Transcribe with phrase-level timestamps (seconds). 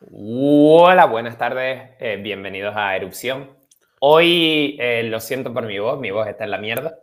[0.00, 3.56] Hola, buenas tardes, eh, bienvenidos a Erupción.
[4.00, 7.00] Hoy eh, lo siento por mi voz, mi voz está en la mierda.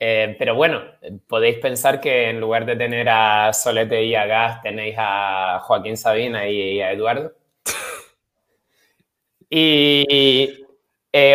[0.00, 0.82] Eh, pero bueno,
[1.28, 5.98] podéis pensar que en lugar de tener a Solete y a Gas, tenéis a Joaquín
[5.98, 7.34] Sabina y a Eduardo.
[9.50, 10.64] y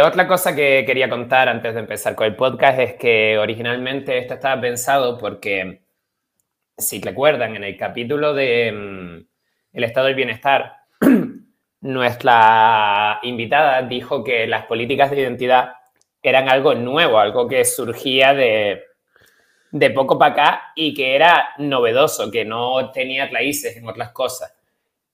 [0.03, 4.33] otra cosa que quería contar antes de empezar con el podcast es que originalmente esto
[4.35, 5.81] estaba pensado porque,
[6.77, 9.27] si recuerdan, en el capítulo de mm,
[9.73, 10.78] El estado del bienestar,
[11.81, 15.73] nuestra invitada dijo que las políticas de identidad
[16.21, 18.83] eran algo nuevo, algo que surgía de,
[19.71, 24.53] de poco para acá y que era novedoso, que no tenía raíces en otras cosas.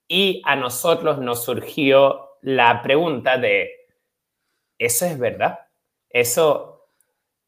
[0.08, 3.72] Y a nosotros nos surgió la pregunta de,
[4.77, 5.59] ¿eso es verdad?
[6.09, 6.88] ¿Eso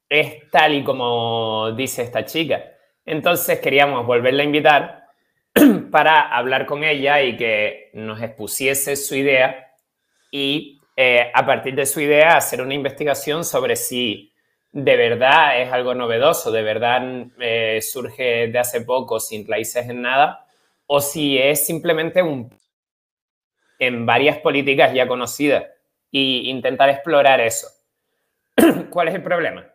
[0.08, 2.64] es tal y como dice esta chica?
[3.04, 4.97] Entonces queríamos volverla a invitar
[5.90, 9.72] para hablar con ella y que nos expusiese su idea
[10.30, 14.32] y eh, a partir de su idea hacer una investigación sobre si
[14.72, 17.02] de verdad es algo novedoso, de verdad
[17.40, 20.46] eh, surge de hace poco sin raíces en nada,
[20.86, 22.50] o si es simplemente un
[23.78, 25.64] en varias políticas ya conocidas
[26.12, 27.68] e intentar explorar eso.
[28.90, 29.66] ¿Cuál es el problema?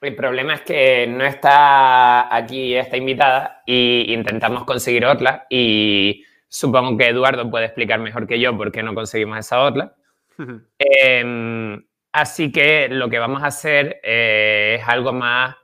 [0.00, 6.96] El problema es que no está aquí esta invitada y intentamos conseguir otra y supongo
[6.98, 9.94] que Eduardo puede explicar mejor que yo por qué no conseguimos esa otra.
[10.78, 15.56] Em, así que lo que vamos a hacer eh, es algo más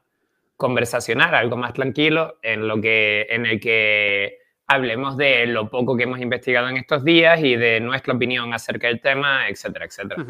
[0.57, 6.05] conversacional, algo más tranquilo, en, lo que, en el que hablemos de lo poco que
[6.05, 10.25] hemos investigado en estos días y de nuestra opinión acerca del tema, etcétera, etcétera.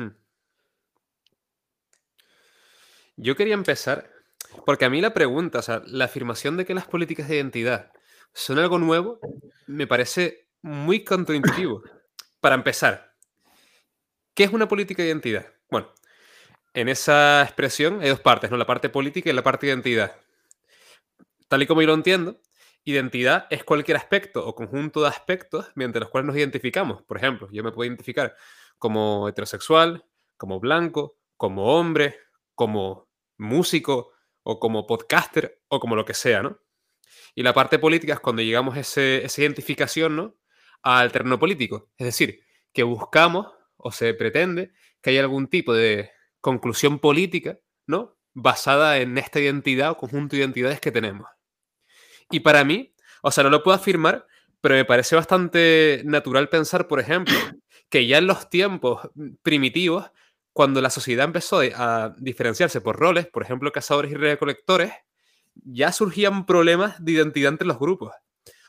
[3.16, 4.10] Yo quería empezar,
[4.64, 7.92] porque a mí la pregunta, o sea, la afirmación de que las políticas de identidad
[8.32, 9.20] son algo nuevo,
[9.66, 11.82] me parece muy contraintuitivo.
[12.40, 13.14] Para empezar,
[14.34, 15.46] ¿qué es una política de identidad?
[15.70, 15.92] Bueno,
[16.74, 18.56] en esa expresión hay dos partes, ¿no?
[18.56, 20.16] La parte política y la parte de identidad.
[21.48, 22.40] Tal y como yo lo entiendo,
[22.84, 27.02] identidad es cualquier aspecto o conjunto de aspectos mediante los cuales nos identificamos.
[27.02, 28.34] Por ejemplo, yo me puedo identificar
[28.78, 30.04] como heterosexual,
[30.36, 32.18] como blanco, como hombre,
[32.54, 33.08] como
[33.38, 36.58] músico o como podcaster o como lo que sea, ¿no?
[37.34, 40.36] Y la parte política es cuando llegamos a esa identificación, ¿no?
[40.82, 41.90] Al terreno político.
[41.96, 42.40] Es decir,
[42.72, 43.46] que buscamos
[43.76, 46.10] o se pretende que haya algún tipo de
[46.40, 48.16] conclusión política, ¿no?
[48.34, 51.28] Basada en esta identidad o conjunto de identidades que tenemos.
[52.30, 54.26] Y para mí, o sea, no lo puedo afirmar,
[54.60, 57.34] pero me parece bastante natural pensar, por ejemplo,
[57.88, 59.10] que ya en los tiempos
[59.42, 60.10] primitivos
[60.52, 64.92] cuando la sociedad empezó a diferenciarse por roles, por ejemplo, cazadores y recolectores,
[65.54, 68.12] ya surgían problemas de identidad entre los grupos.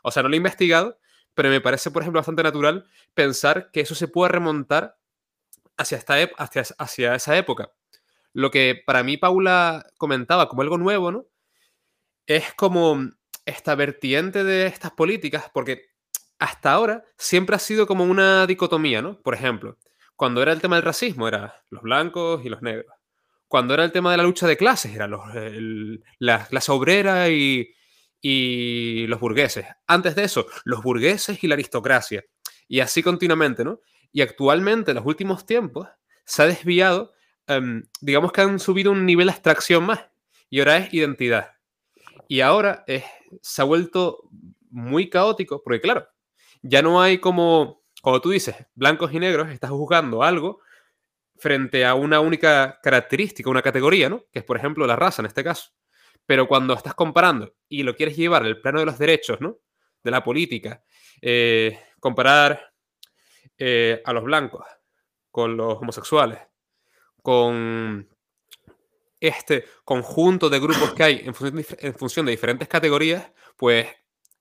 [0.04, 1.00] O sea, no lo he investigado,
[1.34, 4.98] pero me parece, por ejemplo, bastante natural pensar que eso se puede remontar
[5.78, 7.72] hacia, esta esa época.
[8.34, 11.28] Lo que para mí Paula comentaba como algo nuevo, ¿no?
[12.26, 13.10] Es como
[13.46, 15.88] esta vertiente de estas políticas, porque
[16.40, 19.20] hasta ahora siempre ha sido como una dicotomía, ¿no?
[19.22, 19.78] Por ejemplo,
[20.16, 22.94] cuando era el tema del racismo, eran los blancos y los negros.
[23.48, 25.22] Cuando era el tema de la lucha de clases, eran los,
[26.20, 26.74] la clase
[27.32, 27.76] y,
[28.22, 29.66] y los burgueses.
[29.86, 32.24] Antes de eso, los burgueses y la aristocracia.
[32.68, 33.82] Y así continuamente, ¿no?
[34.12, 35.88] Y actualmente, en los últimos tiempos,
[36.26, 37.14] se ha desviado,
[37.48, 40.08] em, digamos que han subido un nivel de abstracción más.
[40.50, 41.52] Y ahora es identidad.
[42.28, 43.04] Y ahora es,
[43.42, 44.30] se ha vuelto
[44.70, 46.08] muy caótico, porque claro,
[46.62, 50.60] ya no hay como cuando tú dices blancos y negros, estás juzgando algo
[51.38, 54.26] frente a una única característica, una categoría, ¿no?
[54.30, 55.72] Que es, por ejemplo, la raza en este caso.
[56.26, 59.60] Pero cuando estás comparando y lo quieres llevar al plano de los derechos, ¿no?
[60.04, 60.84] De la política,
[61.22, 62.74] eh, comparar
[63.58, 64.66] eh, a los blancos
[65.32, 66.40] con los homosexuales,
[67.22, 68.10] con
[69.22, 73.88] este conjunto de grupos que hay en función de diferentes categorías, pues,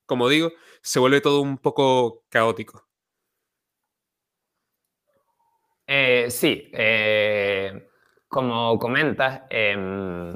[0.04, 0.50] como digo,
[0.82, 2.88] se vuelve todo un poco caótico.
[5.94, 7.86] Eh, sí, eh,
[8.26, 10.34] como comentas, em,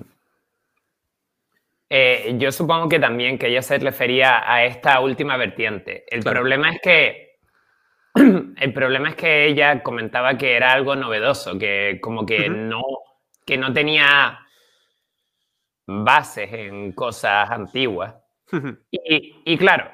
[1.88, 6.04] eh, yo supongo que también que ella se refería a esta última vertiente.
[6.14, 7.38] El problema es que
[8.14, 12.82] el problema es que ella comentaba que era algo novedoso, que como que no
[13.46, 14.38] que no tenía
[15.86, 18.14] bases en cosas antiguas.
[18.90, 19.90] y, y, claro,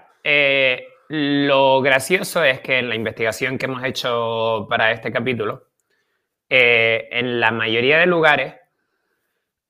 [1.14, 5.68] lo gracioso es que en la investigación que hemos hecho para este capítulo,
[6.48, 8.54] eh, en la mayoría de lugares,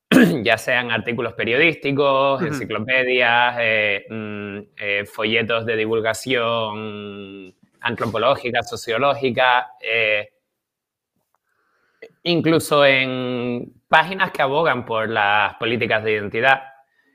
[0.44, 9.72] ya sean artículos periodísticos, enciclopedias, eh, mm, eh, folletos de divulgación antropológica, sociológica,
[12.22, 16.71] incluso en páginas que abogan por las políticas de identidad.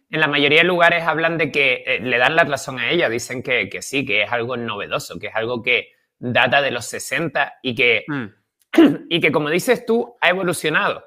[0.09, 3.09] En la mayoría de lugares hablan de que eh, le dan la razón a ella,
[3.09, 7.59] dicen que, sí, que es algo novedoso, que es algo que data de los 60
[7.62, 8.25] y que, mm.
[9.09, 11.04] y que, como dices tú, ha evolucionado,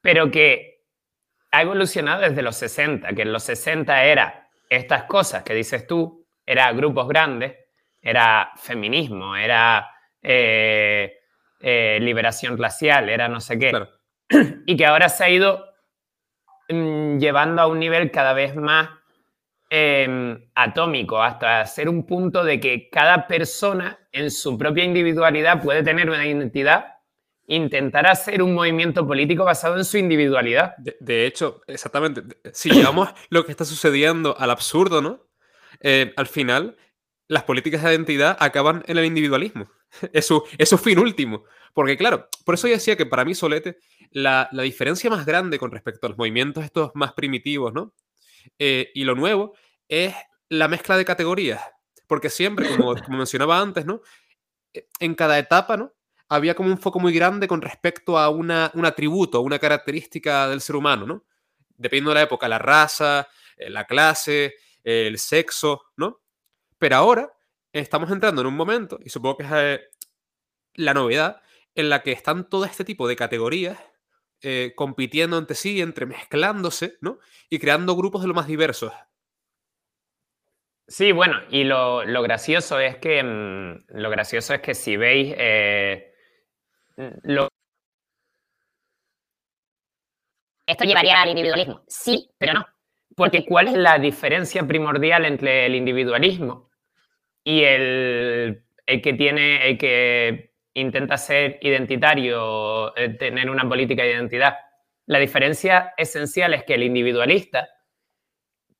[0.00, 0.82] pero que
[1.50, 6.26] ha evolucionado desde los 60, que en los 60 era estas cosas que dices tú,
[6.44, 7.54] era grupos grandes,
[8.02, 9.90] era feminismo, era
[10.20, 11.16] eh,
[11.60, 13.72] eh, liberación racial, era no sé qué.
[14.66, 15.73] Y que ahora se ha ido
[16.68, 18.90] mm, llevando a un nivel cada vez más
[19.70, 25.82] em, atómico, hasta ser un punto de que cada persona en su propia individualidad puede
[25.82, 26.94] tener una identidad
[27.46, 30.74] intentar hacer un movimiento político basado en su individualidad.
[30.78, 32.22] De, hecho, exactamente,
[32.52, 35.26] si llevamos lo que está sucediendo al absurdo, ¿no?
[35.80, 36.76] Eh, al final,
[37.28, 39.70] las políticas de identidad acaban en el individualismo.
[40.12, 41.44] Es su, fin último.
[41.72, 43.78] Porque claro, por eso yo decía que para mí, Solete,
[44.14, 47.92] la, diferencia más grande con respecto a los movimientos estos más primitivos, ¿no?
[48.58, 49.54] Eh, y lo nuevo
[49.88, 50.14] es
[50.48, 51.60] la mezcla de categorías.
[52.06, 54.00] Porque siempre, como, como mencionaba antes, ¿no?
[54.72, 55.92] Eh, en cada etapa, ¿no?
[56.28, 60.60] Había como un foco muy grande con respecto a una, un atributo, una característica del
[60.60, 61.24] ser humano, ¿no?
[61.76, 66.20] Dependiendo de la época, la raza, eh, la clase, el sexo, ¿no?
[66.78, 67.32] Pero ahora
[67.72, 69.80] estamos entrando en un momento, y supongo que es eh,
[70.74, 71.42] la novedad,
[71.74, 73.78] en la que están todo este tipo de categorías
[74.44, 77.18] eh, compitiendo entre sí, entremezclándose, ¿no?
[77.50, 78.92] Y creando grupos de lo más diversos.
[80.86, 86.12] Sí, bueno, y lo, gracioso es que mm, lo gracioso es que si veis eh,
[87.22, 87.48] lo...
[90.66, 91.82] Esto llevaría al individualismo.
[91.88, 92.66] Sí, pero no.
[93.16, 96.70] Porque ¿cuál es la diferencia primordial entre el individualismo
[97.44, 104.56] y el, que tiene, el que intenta ser identitario, eh, tener una política de identidad.
[105.06, 107.68] La diferencia esencial es que el individualista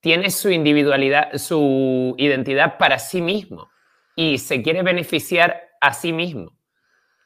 [0.01, 3.69] tiene su individualidad, su identidad para sí mismo
[4.15, 6.57] y se quiere beneficiar a sí mismo.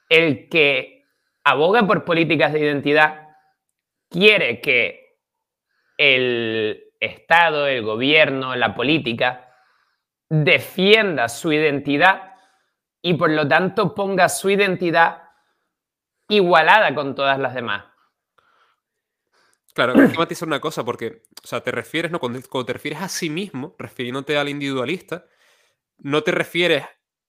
[0.08, 1.06] El que
[1.44, 3.28] aboga por políticas de identidad
[4.10, 5.18] quiere que
[5.98, 9.50] el Estado, el gobierno, la política
[10.30, 12.29] defienda su identidad
[13.02, 15.24] y por lo tanto ponga su identidad
[16.28, 17.86] igualada con todas las demás.
[19.74, 22.20] Claro, hay que matizar una cosa, porque, o sea, te refieres, ¿no?
[22.20, 25.26] Cuando, te refieres a sí mismo, refiriéndote al individualista,
[26.00, 26.84] no te refieres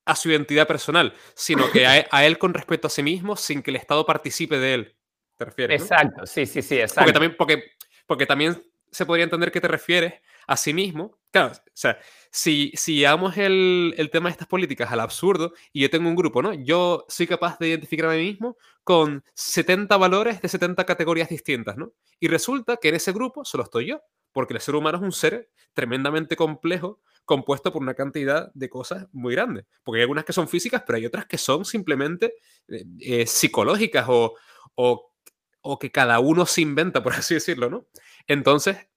[0.05, 3.71] a su identidad personal, sino que a, él con respecto a sí mismo sin que
[3.71, 4.97] el Estado participe de él.
[5.37, 5.83] ¿Te refieres?
[5.83, 7.03] Exacto, sí, sí, sí, exacto.
[7.03, 7.73] Porque también, porque,
[8.07, 10.15] porque también se podría entender que te refieres
[10.51, 11.17] a sí mismo.
[11.31, 11.97] Claro, o sea,
[12.33, 16.43] si, si llevamos el, tema de estas políticas al absurdo y yo tengo un grupo,
[16.43, 16.53] ¿no?
[16.53, 21.77] Yo soy capaz de identificar a mí mismo con 70 valores de 70 categorías distintas,
[21.77, 21.93] ¿no?
[22.19, 24.03] Y resulta que en ese grupo solo estoy yo,
[24.33, 29.07] porque el ser humano es un ser tremendamente complejo, compuesto por una cantidad de cosas
[29.13, 29.67] muy grandes.
[29.85, 32.35] Porque hay algunas que son físicas, pero hay otras que son simplemente
[32.67, 34.35] eh, eh, psicológicas o,
[34.75, 35.13] o,
[35.61, 37.87] o que cada uno se inventa, por así decirlo, ¿no?
[38.27, 38.90] Entonces,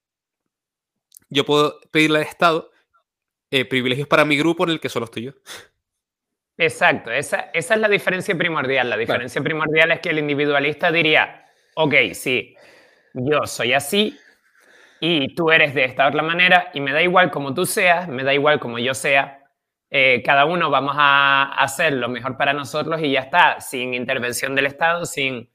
[1.33, 2.71] yo puedo pedirle al Estado
[3.51, 5.31] eh, privilegios para mi grupo en el que solo estoy yo.
[6.57, 8.89] Exacto, esa, es la diferencia primordial.
[8.89, 12.55] La diferencia primordial es que el individualista diría, ok, sí,
[13.13, 14.17] yo soy así
[14.99, 18.23] y tú eres de esta otra manera y me da igual como tú seas, me
[18.23, 19.43] da igual como yo sea,
[19.89, 24.55] eh, cada uno vamos a hacer lo mejor para nosotros y ya está, sin intervención
[24.55, 25.52] del Estado, sin.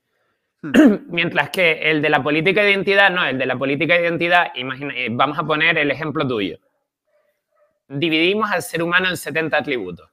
[1.09, 4.53] Mientras que el de la política de identidad, no, el de la política de identidad,
[4.57, 6.59] imagina, eh, vamos a poner el ejemplo tuyo.
[7.88, 10.11] Dividimos al ser humano en 70 atributos.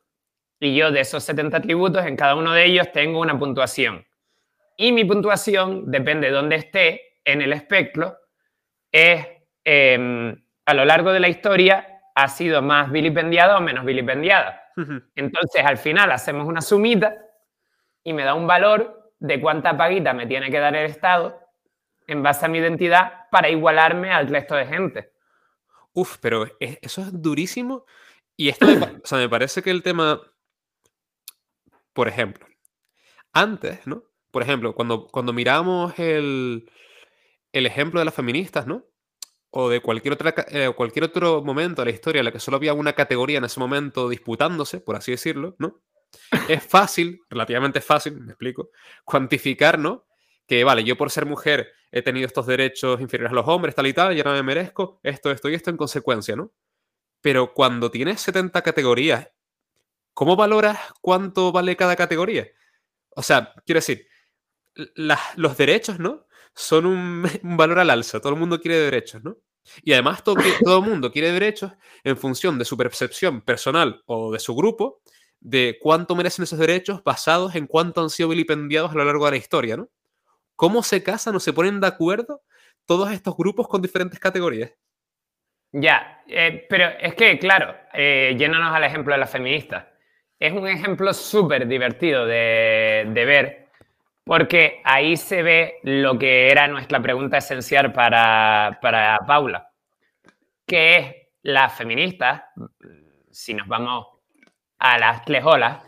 [0.59, 4.05] Y yo de esos 70 atributos, en cada uno de ellos tengo una puntuación.
[4.77, 8.17] Y mi puntuación, depende de dónde esté en el espectro,
[8.91, 9.27] es
[9.63, 10.35] em,
[10.65, 14.61] a lo largo de la historia ha sido más vilipendiada o menos vilipendiada.
[15.15, 17.15] Entonces, al final hacemos una sumita
[18.03, 21.39] y me da un valor de cuánta paguita me tiene que dar el Estado
[22.07, 25.11] en base a mi identidad para igualarme al resto de gente.
[25.93, 27.85] Uf, pero eso es durísimo.
[28.37, 28.67] Y esto
[29.03, 30.21] o sea, me parece que el tema,
[31.93, 32.45] por ejemplo,
[33.33, 34.03] antes, ¿no?
[34.29, 36.69] Por ejemplo, cuando, cuando miramos el,
[37.53, 38.83] el ejemplo de las feministas, ¿no?
[39.51, 42.57] O de cualquier, otra, eh, cualquier otro momento de la historia en la que solo
[42.57, 45.81] había una categoría en ese momento disputándose, por así decirlo, ¿no?
[46.47, 48.69] Es fácil, relativamente fácil, me explico,
[49.03, 50.05] cuantificar, ¿no?
[50.47, 53.87] Que vale, yo por ser mujer he tenido estos derechos inferiores a los hombres, tal
[53.87, 56.51] y tal, ya no me merezco esto, esto y esto en consecuencia, ¿no?
[57.21, 59.29] Pero cuando tienes 70 categorías
[60.15, 62.47] ¿cómo valoras cuánto vale cada categoría?
[63.11, 64.07] O sea, quiero decir,
[65.35, 66.25] los derechos, ¿no?
[66.55, 66.85] Son
[67.43, 68.19] un, valor al alza.
[68.19, 69.37] Todo el mundo quiere derechos, ¿no?
[69.83, 71.71] Y además todo, todo el mundo quiere derechos
[72.03, 75.01] en función de su percepción personal o de su grupo,
[75.45, 79.31] de cuánto merecen esos derechos basados en cuánto han sido vilipendiados a lo largo de
[79.31, 79.89] la historia, ¿no?
[80.55, 82.41] ¿Cómo se casan o se ponen de acuerdo
[82.85, 84.73] todos estos grupos con diferentes categorías?
[85.71, 89.85] Ya, eh, pero es que, claro, eh, al ejemplo de las feministas,
[90.39, 93.65] es un ejemplo súper divertido de, de ver
[94.25, 98.79] porque ahí se ve lo que era nuestra pregunta esencial para,
[99.27, 99.69] Paula,
[100.65, 102.41] que es las feministas,
[103.29, 104.14] si nos vamos
[104.93, 105.79] a las clejolas,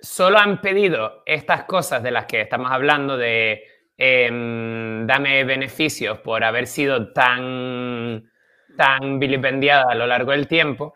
[0.00, 3.64] solo han pedido estas cosas de las que estamos hablando de
[3.96, 8.30] em, dame beneficios por haber sido tan,
[8.76, 10.94] tan vilipendiada a lo largo del tiempo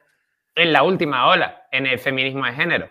[0.55, 2.91] en la última ola, en el feminismo de género.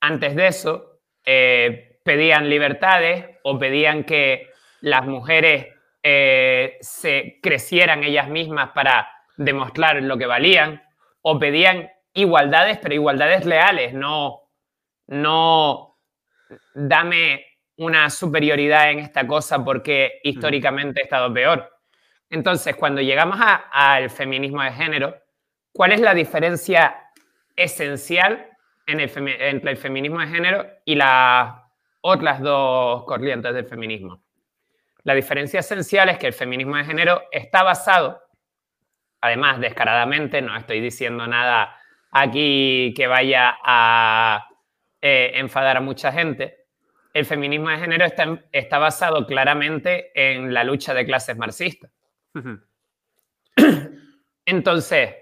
[0.00, 4.50] Antes de eso, eh, pedían libertades o pedían que
[4.80, 5.68] las mujeres
[6.02, 10.82] eh, se crecieran ellas mismas para demostrar lo que valían,
[11.22, 14.42] o pedían igualdades, pero igualdades leales, no,
[15.06, 15.98] no
[16.74, 21.70] dame una superioridad en esta cosa porque históricamente he estado peor.
[22.28, 25.16] Entonces, cuando llegamos al feminismo de género,
[25.72, 27.02] ¿cuál es la diferencia
[27.56, 28.48] esencial
[28.86, 29.10] en el
[29.40, 31.54] entre el feminismo de género y las
[32.00, 34.22] otras dos corrientes del feminismo.
[35.04, 38.20] La diferencia esencial es que el feminismo de género está basado,
[39.22, 41.78] además descaradamente, no estoy diciendo nada
[42.10, 44.46] aquí que vaya a
[45.00, 46.66] eh, enfadar a mucha gente,
[47.14, 51.90] el feminismo de género está, está basado claramente en la lucha de clases marxistas.
[54.44, 55.14] Entonces,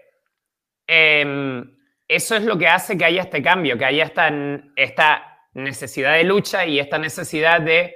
[0.86, 1.62] eh,
[2.08, 4.32] eso es lo que hace que haya este cambio, que haya esta,
[4.74, 7.94] esta necesidad de lucha y esta necesidad de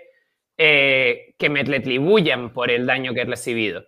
[0.57, 3.85] eh, que me retribuyan por el daño que he recibido.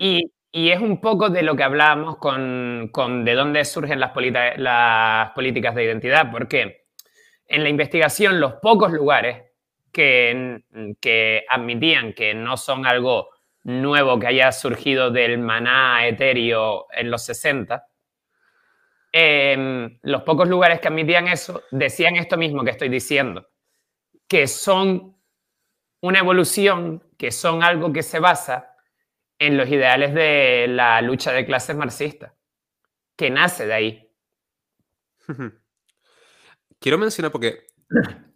[0.00, 4.12] y, y, es un poco de lo que hablábamos con, con de dónde surgen las,
[4.12, 6.86] políticas de identidad, porque
[7.46, 9.42] en la investigación los pocos lugares
[9.92, 10.62] que,
[11.00, 13.30] que admitían que no son algo
[13.64, 17.86] nuevo que haya surgido del maná etéreo en los 60,
[19.16, 23.46] Em, los pocos lugares que admitían eso decían esto mismo que estoy diciendo,
[24.26, 25.16] que son
[26.00, 28.73] una evolución, que son algo que se basa
[29.38, 32.34] en los ideales de la lucha de clases marxista,
[33.16, 34.10] que nace de ahí.
[36.78, 37.66] Quiero mencionar porque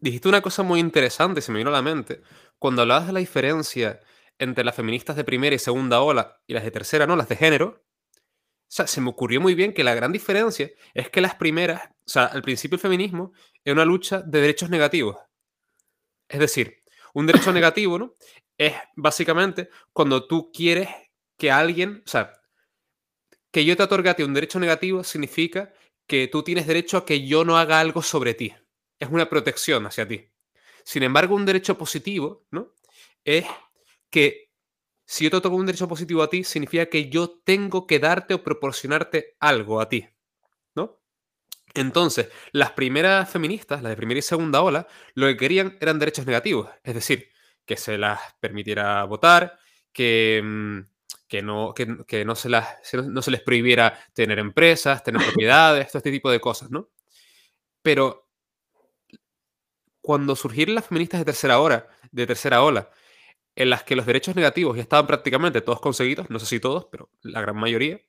[0.00, 2.22] dijiste una cosa muy interesante, se me vino a la mente,
[2.58, 4.00] cuando hablabas de la diferencia
[4.38, 7.16] entre las feministas de primera y segunda ola y las de tercera, ¿no?
[7.16, 7.84] Las de género,
[8.68, 11.88] o sea, se me ocurrió muy bien que la gran diferencia es que las primeras,
[11.88, 13.32] o sea, al principio el feminismo
[13.64, 15.16] es una lucha de derechos negativos.
[16.28, 16.82] Es decir,
[17.14, 18.14] un derecho negativo, ¿no?
[18.58, 20.88] Es básicamente cuando tú quieres
[21.38, 22.32] que alguien, o sea,
[23.52, 25.72] que yo te otorgue a ti un derecho negativo significa
[26.06, 28.52] que tú tienes derecho a que yo no haga algo sobre ti.
[28.98, 30.28] Es una protección hacia ti.
[30.84, 32.74] Sin embargo, un derecho positivo, ¿no?
[33.24, 33.44] Es
[34.10, 34.50] que
[35.06, 38.34] si yo te toco un derecho positivo a ti, significa que yo tengo que darte
[38.34, 40.08] o proporcionarte algo a ti,
[40.74, 41.00] ¿no?
[41.74, 46.26] Entonces, las primeras feministas, las de primera y segunda ola, lo que querían eran derechos
[46.26, 47.30] negativos, es decir,
[47.68, 49.58] que se las permitiera votar,
[49.92, 50.80] que, mm,
[51.28, 55.98] que, no, que, no, se las, no se les prohibiera tener empresas, tener propiedades, todo
[55.98, 56.88] este tipo de cosas, ¿no?
[57.82, 58.28] Pero
[60.00, 62.90] cuando surgieron las feministas de tercera hora, de tercera ola,
[63.54, 66.86] en las que los derechos negativos ya estaban prácticamente todos conseguidos, no sé si todos,
[66.90, 68.00] pero la gran mayoría,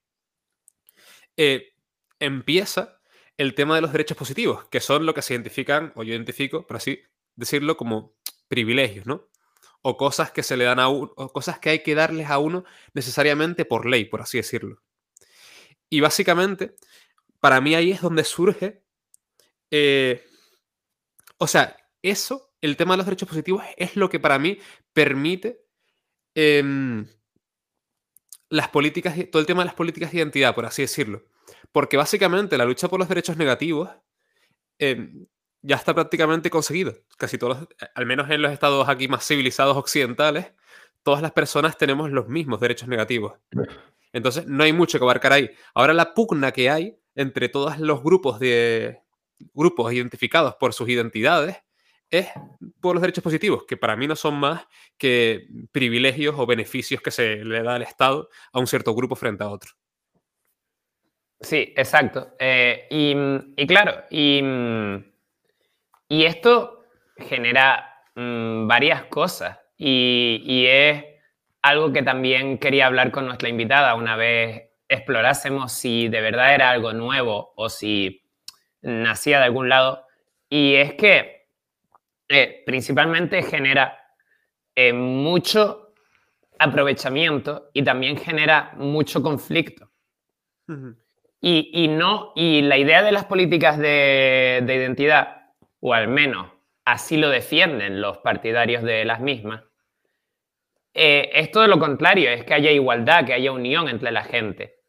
[1.36, 1.74] eh,
[2.20, 3.02] empieza
[3.36, 6.66] el tema de los derechos positivos, que son lo que se identifican, o yo identifico,
[6.66, 7.02] por así
[7.36, 8.16] decirlo, como
[8.48, 9.30] privilegios, ¿no?
[9.82, 12.40] O cosas que se le dan a uno, o cosas que hay que darles a
[12.40, 14.82] uno necesariamente por ley, por así decirlo.
[15.90, 16.76] Y básicamente,
[17.40, 18.84] para mí ahí es donde surge,
[19.72, 20.26] eh,
[21.38, 24.60] o sea, eso el tema de los derechos positivos es lo que para mí
[24.94, 25.62] permite
[26.36, 27.08] em,
[28.50, 31.24] las políticas, todo el tema de las políticas de identidad, por así decirlo.
[31.72, 33.90] Porque básicamente la lucha por los derechos negativos
[34.80, 35.28] em,
[35.62, 36.94] ya está prácticamente conseguida.
[37.18, 40.54] Casi todos, al menos en los estados aquí más civilizados occidentales,
[41.04, 43.40] todas las personas tenemos los mismos derechos negativos.
[44.14, 45.52] Entonces no hay mucho que abarcar ahí.
[45.74, 49.00] Ahora la pugna que hay entre todos los grupos de
[49.54, 51.58] grupos identificados por sus identidades
[52.10, 52.28] es
[52.82, 57.12] por los derechos positivos, que para mí no son más que privilegios o beneficios que
[57.12, 59.74] se le da al Estado a un cierto grupo frente a otro.
[61.42, 62.36] Sí, exacto.
[62.40, 63.16] Eh, y,
[63.62, 64.42] y, claro, y,
[66.10, 66.84] y, esto
[67.18, 71.06] genera mm, varias cosas y, y, es
[71.62, 76.72] algo que también quería hablar con nuestra invitada una vez explorásemos si de verdad era
[76.72, 78.24] algo nuevo o si
[78.82, 80.06] nacía de algún lado.
[80.50, 81.48] Y es que
[82.28, 83.98] eh, principalmente genera
[84.76, 85.94] eh, mucho
[86.58, 89.90] aprovechamiento y también genera mucho conflicto.
[91.42, 95.39] y, no, y la idea de las políticas de, identidad,
[95.80, 96.52] o al menos
[96.86, 99.64] así lo defienden los partidarios de las mismas,
[100.94, 104.80] eh, es todo lo contrario, es que haya igualdad, que haya unión entre la gente.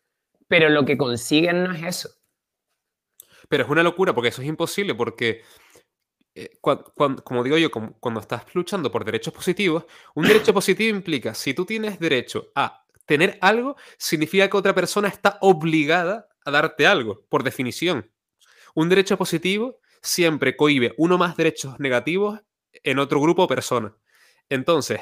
[0.48, 2.10] Pero lo que consiguen no es eso.
[3.48, 5.42] Pero es una locura, porque eso es imposible, porque
[6.34, 11.54] eh, como digo yo, cuando estás luchando por derechos positivos, un derecho positivo implica, si
[11.54, 17.26] tú tienes derecho a tener algo, significa que otra persona está obligada a darte algo,
[17.28, 18.10] por definición.
[18.74, 22.40] Un derecho positivo siempre cohibe uno más derechos negativos
[22.72, 23.96] en otro grupo o persona.
[24.48, 25.00] Entonces,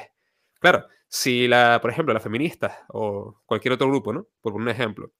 [0.59, 4.27] claro, si la, por ejemplo, la feminista o cualquier otro grupo, ¿no?
[4.41, 5.11] Por un ejemplo,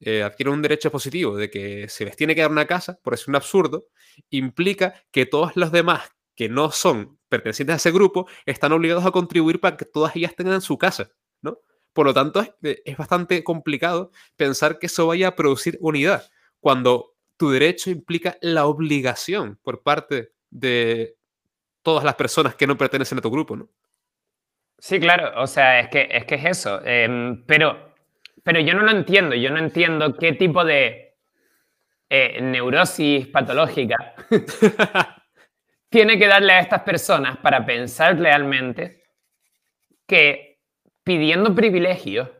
[0.00, 3.14] eh, adquiere un derecho positivo de que se les tiene que dar una casa, por
[3.14, 3.86] eso es un absurdo,
[4.30, 6.02] implica que todos los demás
[6.36, 10.34] que no son pertenecientes a ese grupo están obligados a contribuir para que todas ellas
[10.36, 11.12] tengan su casa,
[11.42, 11.58] ¿no?
[11.92, 16.28] Por lo tanto, es, eh, es bastante complicado pensar que eso vaya a producir unidad,
[16.60, 17.13] cuando
[17.44, 21.16] tu derecho implica la obligación por parte de
[21.82, 23.68] todas las personas que no pertenecen a tu grupo, ¿no?
[24.78, 26.80] Sí, claro, o sea, es que es, que es eso.
[26.82, 27.92] Em, pero
[28.42, 31.16] pero yo no lo entiendo, yo no entiendo qué tipo de
[32.08, 34.14] eh, neurosis patológica
[35.90, 39.04] tiene que darle a estas personas para pensar realmente
[40.06, 40.60] que
[41.02, 42.30] pidiendo privilegios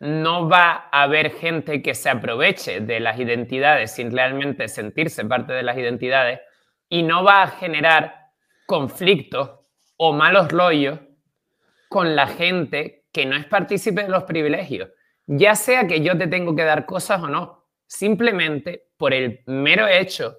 [0.00, 5.52] no va a haber gente que se aproveche de las identidades sin realmente sentirse parte
[5.52, 6.40] de las identidades
[6.88, 8.30] y no va a generar
[8.66, 9.60] conflictos
[9.96, 10.98] o malos rollos
[11.88, 14.88] con la gente que no es partícipe de los privilegios,
[15.26, 19.86] ya sea que yo te tengo que dar cosas o no, simplemente por el mero
[19.86, 20.36] hecho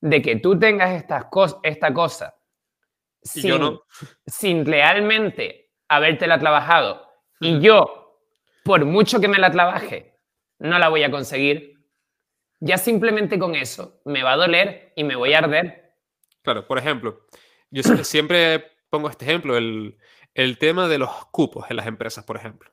[0.00, 1.26] de que tú tengas estas
[1.62, 2.34] esta cosa
[3.22, 3.78] sin,
[4.26, 7.06] sin realmente habértela trabajado
[7.40, 8.05] y yo,
[8.66, 10.18] por mucho que me la trabaje,
[10.58, 11.78] no la voy a conseguir,
[12.58, 15.94] ya simplemente con eso me va a doler y me voy a arder.
[16.42, 17.26] Claro, por ejemplo,
[17.70, 19.98] yo siempre pongo este ejemplo, el,
[20.34, 22.72] el tema de los cupos en las empresas, por ejemplo.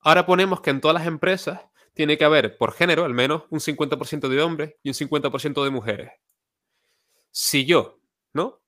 [0.00, 1.60] Ahora ponemos que en todas las empresas
[1.92, 5.70] tiene que haber, por género, al menos un 50% de hombres y un 50% de
[5.70, 6.12] mujeres.
[7.30, 8.00] Si yo,
[8.32, 8.62] ¿no?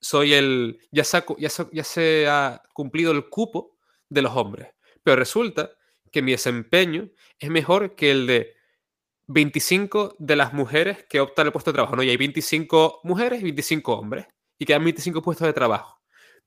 [0.00, 0.80] Soy el.
[0.92, 3.76] Ya, saco, ya, ya se ha cumplido el cupo
[4.08, 4.68] de los hombres.
[5.02, 5.72] Pero resulta
[6.10, 8.54] que mi desempeño es mejor que el de
[9.26, 11.96] 25 de las mujeres que optan el puesto de trabajo.
[11.96, 14.26] No, y hay 25 mujeres y 25 hombres.
[14.58, 16.00] Y quedan 25 puestos de trabajo.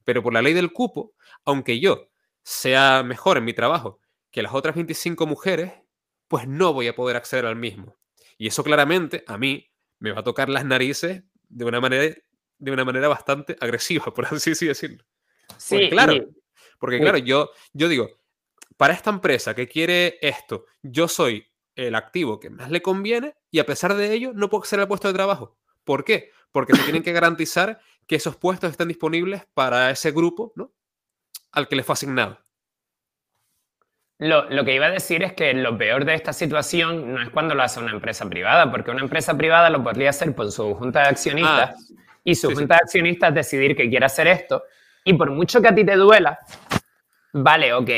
[0.03, 2.09] Pero por la ley del cupo, aunque yo
[2.43, 3.99] sea mejor en mi trabajo
[4.31, 5.73] que las otras 25 mujeres,
[6.27, 7.97] pues no voy a poder acceder al mismo.
[8.37, 12.15] Y eso claramente a mí me va a tocar las narices de una manera,
[12.57, 15.03] de una manera bastante agresiva, por así decirlo.
[15.57, 16.25] Sí, porque, claro,
[16.79, 18.09] porque claro, yo, yo digo,
[18.77, 23.59] para esta empresa que quiere esto, yo soy el activo que más le conviene y
[23.59, 25.57] a pesar de ello no puedo acceder al puesto de trabajo.
[25.83, 26.31] ¿Por qué?
[26.51, 30.71] Porque se tienen que garantizar que esos puestos estén disponibles para ese grupo ¿no?
[31.51, 32.39] al que les fue asignado.
[34.17, 37.53] Lo, que iba a decir es que lo peor de esta situación no es cuando
[37.53, 41.01] lo hace una empresa privada, porque una empresa privada lo podría hacer por su junta
[41.01, 44.63] de accionistas ah, y su junta de accionistas decidir que quiere hacer esto.
[45.03, 46.39] Y por mucho que a ti te duela,
[47.33, 47.89] vale, ok,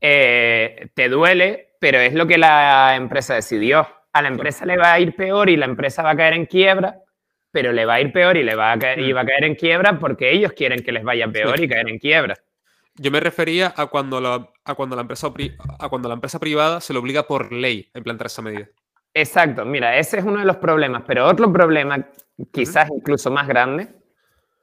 [0.00, 3.86] eh, te duele, pero es lo que la empresa decidió.
[4.12, 6.46] A la empresa le va a ir peor y la empresa va a caer en
[6.46, 7.02] quiebra
[7.50, 9.44] pero le va a ir peor y le va a caer, y va a caer
[9.44, 12.36] en quiebra porque ellos quieren que les vaya peor y caer en quiebra.
[12.96, 15.32] Yo me refería a cuando, la, a, cuando la empresa,
[15.78, 18.68] a cuando la empresa privada se le obliga por ley a implantar esa medida.
[19.14, 22.08] Exacto, mira, ese es uno de los problemas, pero otro problema,
[22.52, 23.88] quizás incluso más grande,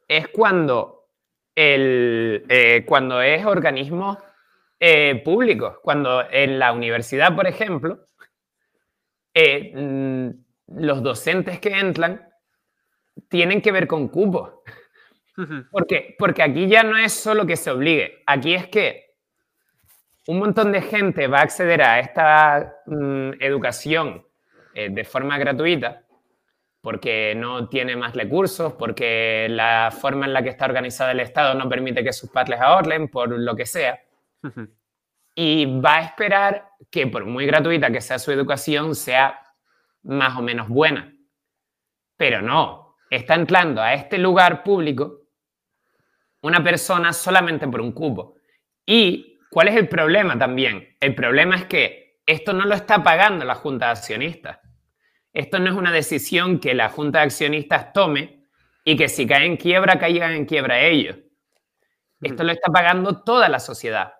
[0.07, 1.07] es cuando,
[1.55, 4.17] el, eh, cuando es organismos
[4.79, 8.07] eh, públicos, cuando en la universidad, por ejemplo,
[9.33, 10.29] eh, mm,
[10.79, 12.27] los docentes que entran
[13.29, 14.53] tienen que ver con cupos.
[15.69, 16.15] ¿Por qué?
[16.17, 19.15] Porque aquí ya no es solo que se obligue, aquí es que
[20.27, 24.25] un montón de gente va a acceder a esta mm, educación
[24.73, 26.05] eh, de forma gratuita
[26.85, 31.55] porque no tiene más recursos, porque la forma en la que está organizada el Estado
[31.55, 33.99] no permite que sus padres ahorren, por lo que sea.
[35.35, 39.39] Y va a esperar que por muy gratuita que sea su educación, sea
[40.03, 41.13] más o menos buena.
[42.17, 45.21] Pero no, está entrando a este lugar público
[46.41, 48.35] una persona solamente por un cupo.
[48.85, 50.95] ¿Y cuál es el problema también?
[50.99, 54.59] El problema es que esto no lo está pagando la Junta de Accionistas.
[55.33, 58.45] Esto no es una decisión que la Junta de Accionistas tome
[58.83, 61.17] y que si cae en quiebra, caigan en quiebra ellos.
[62.21, 64.13] Esto lo está pagando toda la sociedad.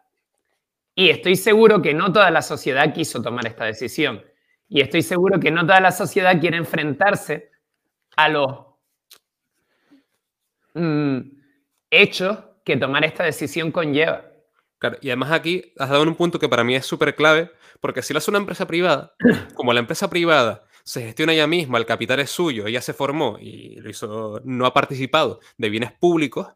[0.96, 4.24] Y estoy seguro que no toda la sociedad quiso tomar esta decisión.
[4.70, 7.52] Y estoy seguro que no toda la sociedad quiere enfrentarse
[8.16, 8.66] a los
[10.74, 11.20] mm,
[11.92, 14.24] hechos que tomar esta decisión conlleva.
[15.02, 18.14] y además aquí has dado un punto que para mí es súper clave, porque si
[18.14, 19.14] lo hace una empresa privada,
[19.54, 23.38] como la empresa privada se gestiona ella misma, el capital es suyo, ella se formó
[23.40, 26.48] y lo hizo, no ha participado de bienes públicos,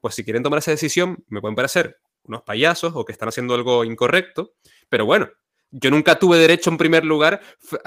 [0.00, 3.54] pues si quieren tomar esa decisión, me pueden parecer unos payasos o que están haciendo
[3.54, 4.54] algo incorrecto,
[4.88, 5.28] pero bueno,
[5.70, 7.78] yo nunca tuve derecho en primer lugar o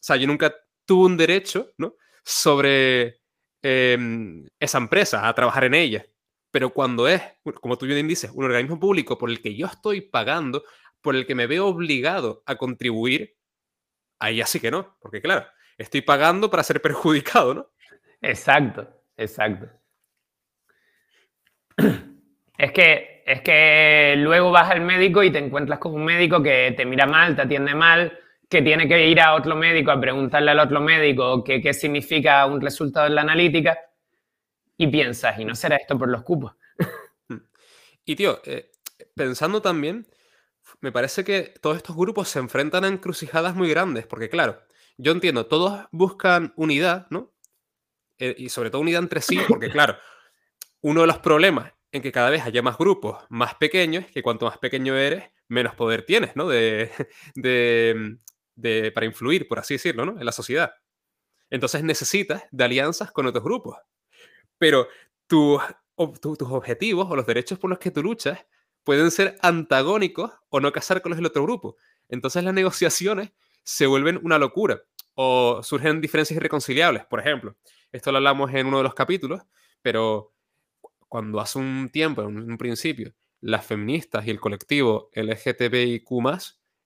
[0.00, 1.94] sea, yo nunca tuve un derecho, ¿no?
[2.24, 3.20] Sobre
[3.62, 6.06] em, esa empresa, a trabajar en ella.
[6.50, 7.22] Pero cuando es,
[7.60, 10.64] como tú bien dices, un organismo público por el que yo estoy pagando,
[11.00, 13.36] por el que me veo obligado a contribuir,
[14.18, 15.46] ahí así que no, porque claro,
[15.78, 17.70] estoy pagando para ser perjudicado, ¿no?
[18.20, 19.68] Exacto, exacto.
[22.58, 26.74] Es que, es que luego vas al médico y te encuentras con un médico que
[26.76, 30.50] te mira mal, te atiende mal, que tiene que ir a otro médico a preguntarle
[30.50, 33.78] al otro médico qué, qué significa un resultado en la analítica
[34.76, 36.54] y piensas, ¿y no será esto por los cupos?
[38.04, 38.72] Y tío, eh,
[39.14, 40.08] pensando también,
[40.80, 44.60] me parece que todos estos grupos se enfrentan a encrucijadas muy grandes, porque claro,
[44.96, 47.32] yo entiendo, todos buscan unidad, ¿no?
[48.18, 49.96] Eh, y sobre todo unidad entre sí, porque claro,
[50.80, 54.46] uno de los problemas en que cada vez haya más grupos más pequeños, que cuanto
[54.46, 56.48] más pequeño eres, menos poder tienes, ¿no?
[56.48, 56.90] De,
[57.34, 60.18] de, para influir, por así decirlo, ¿no?
[60.18, 60.72] En la sociedad.
[61.50, 63.76] Entonces necesitas de alianzas con otros grupos.
[64.58, 64.88] Pero
[65.26, 65.60] tus
[65.96, 68.38] objetivos o los derechos por los que tú luchas
[68.84, 71.76] pueden ser antagónicos o no casar con los del otro grupo.
[72.08, 74.82] Entonces las negociaciones se vuelven una locura
[75.14, 77.04] o surgen diferencias irreconciliables.
[77.04, 77.56] Por ejemplo,
[77.92, 79.42] esto lo hablamos en uno de los capítulos,
[79.82, 80.31] pero
[81.12, 86.08] cuando hace un tiempo, en un principio, las feministas y el colectivo LGTBIQ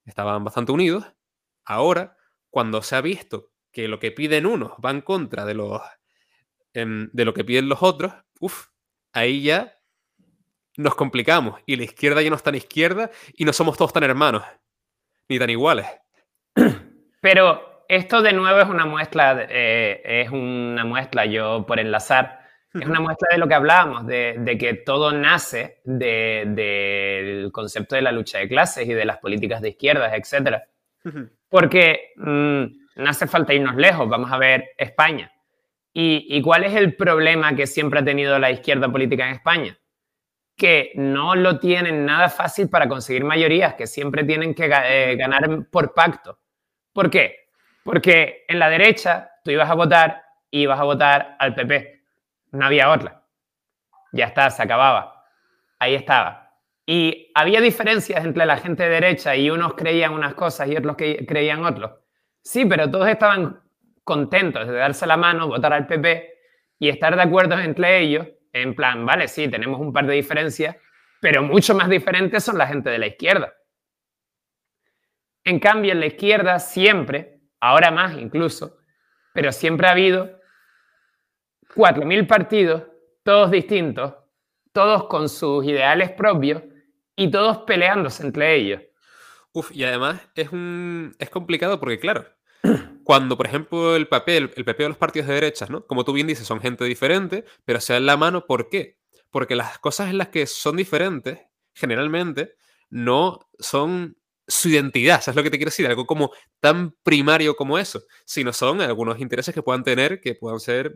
[0.03, 1.05] estaban bastante unidos,
[1.63, 2.17] ahora,
[2.49, 5.81] cuando se ha visto que lo que piden unos va en contra de, los,
[6.73, 8.11] em, de lo que piden los otros,
[8.41, 8.67] uff,
[9.13, 9.79] ahí ya
[10.75, 14.03] nos complicamos y la izquierda ya no es tan izquierda y no somos todos tan
[14.03, 14.43] hermanos,
[15.29, 15.87] ni tan iguales.
[17.21, 22.36] Pero esto de nuevo es una muestra, eh, es una muestra, yo por enlazar,
[22.81, 28.11] es una muestra de lo que hablábamos, de, que todo nace del concepto de la
[28.11, 30.57] lucha de clases y de las políticas de izquierdas, etc.
[31.49, 32.63] Porque mm,
[33.01, 35.31] no hace falta irnos lejos, vamos a ver España.
[35.93, 39.77] ¿Y, ¿Y cuál es el problema que siempre ha tenido la izquierda política en España?
[40.57, 45.67] que no lo tienen nada fácil para conseguir mayorías, que siempre tienen que eh, ganar
[45.69, 46.39] por pacto.
[46.91, 47.47] ¿Por qué?
[47.83, 51.96] Porque en la derecha tú ibas a votar y ibas a votar al PP.
[52.51, 53.23] No había otra.
[54.11, 55.25] Ya está, se acababa.
[55.79, 56.53] Ahí estaba.
[56.85, 60.95] Y había diferencias entre la gente de derecha y unos creían unas cosas y otros
[60.95, 61.91] creían otros.
[62.41, 63.61] Sí, pero todos estaban
[64.03, 66.33] contentos de darse la mano, votar al PP
[66.79, 68.27] y estar de acuerdo entre ellos
[68.61, 70.75] en plan, vale, sí, tenemos un par de diferencias,
[71.19, 73.53] pero mucho más diferentes son la gente de la izquierda.
[75.43, 78.77] En cambio, en la izquierda siempre, ahora más incluso,
[79.33, 80.39] pero siempre ha habido
[81.77, 82.83] 4.000 partidos,
[83.21, 84.15] todos distintos,
[84.73, 86.63] todos con sus ideales propios
[87.15, 88.81] y todos peleándose entre ellos.
[89.53, 92.25] Uf, y además es, un, es complicado porque, claro,
[93.03, 95.85] cuando, por ejemplo, el papel, el PP de los partidos de derechas, ¿no?
[95.85, 98.97] Como tú bien dices, son gente diferente, pero se dan la mano, ¿por qué?
[99.29, 101.39] Porque las cosas en las que son diferentes,
[101.75, 102.55] generalmente,
[102.89, 105.85] no son su identidad, ¿sabes lo que te quiero decir?
[105.85, 110.59] Algo como tan primario como eso, sino son algunos intereses que puedan tener que puedan
[110.59, 110.95] ser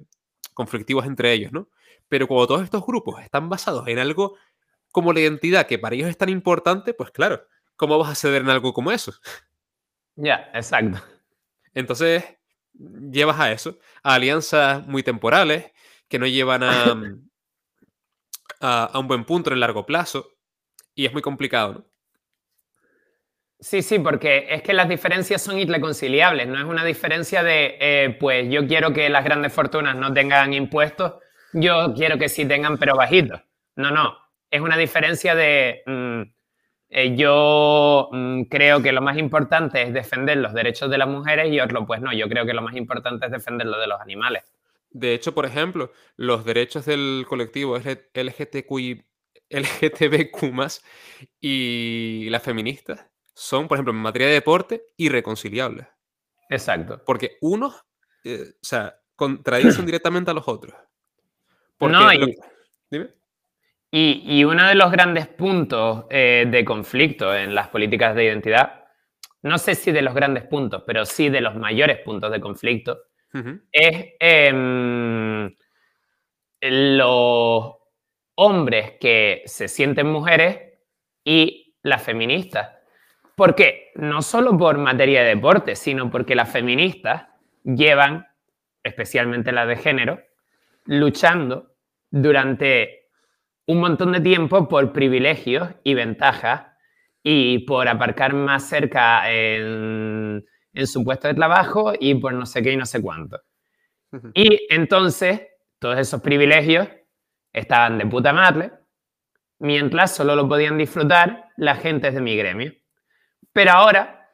[0.54, 1.70] conflictivos entre ellos, ¿no?
[2.08, 4.38] Pero cuando todos estos grupos están basados en algo
[4.92, 8.42] como la identidad que para ellos es tan importante, pues claro, ¿cómo vas a ceder
[8.42, 9.14] en algo como eso?
[10.16, 11.02] Ya, exacto.
[11.74, 12.24] Entonces,
[12.74, 15.72] llevas a eso, a alianzas muy temporales,
[16.08, 17.30] que no llevan mm,
[18.60, 20.28] a, a, un buen punto en el largo plazo,
[20.94, 21.91] y es muy complicado, ¿no?
[23.64, 28.18] Sí, sí, porque es que las diferencias son irreconciliables, no es una diferencia de, eh,
[28.20, 31.14] pues yo quiero que las grandes fortunas no tengan impuestos,
[31.54, 33.40] yo quiero que sí tengan, pero bajitos.
[33.76, 34.18] No, no,
[34.50, 36.22] es una diferencia de, mm,
[36.90, 41.54] eh, yo mm, creo que lo más importante es defender los derechos de las mujeres
[41.54, 44.02] y otro, pues no, yo creo que lo más importante es defender lo de los
[44.02, 44.44] animales.
[44.90, 49.06] De hecho, por ejemplo, los derechos del colectivo LGTQI,
[49.52, 50.82] LGTBQ
[51.40, 55.88] y las feministas son, por ejemplo, en materia de deporte, irreconciliables.
[56.50, 57.02] Exacto.
[57.06, 57.84] Porque unos,
[58.24, 60.76] eh, o sea, contradicen directamente a los otros.
[61.78, 62.28] Porque No, y- lo-
[62.90, 63.10] Dime.
[63.94, 68.86] Y, y uno de los grandes puntos eh, de conflicto en las políticas de identidad,
[69.42, 73.00] no sé si de los grandes puntos, pero sí de los mayores puntos de conflicto,
[73.72, 75.54] es em,
[76.62, 77.74] los
[78.36, 80.74] hombres que se sienten mujeres
[81.24, 82.70] y las feministas.
[83.36, 83.92] ¿Por qué?
[83.96, 87.28] No solo por materia de deporte, sino porque las feministas
[87.64, 88.28] llevan,
[88.84, 90.20] especialmente las de género,
[90.86, 91.76] luchando
[92.10, 93.10] durante
[93.68, 96.68] un montón de tiempo por privilegios y ventajas
[97.24, 102.62] y por aparcar más cerca en, en su puesto de trabajo y por no sé
[102.62, 103.40] qué y no sé cuánto.
[104.34, 105.42] Y entonces,
[105.80, 106.88] todos esos privilegios
[107.54, 108.72] estaban de puta madre,
[109.60, 112.74] mientras solo lo podían disfrutar la gente de mi gremio.
[113.54, 114.30] Pero ahora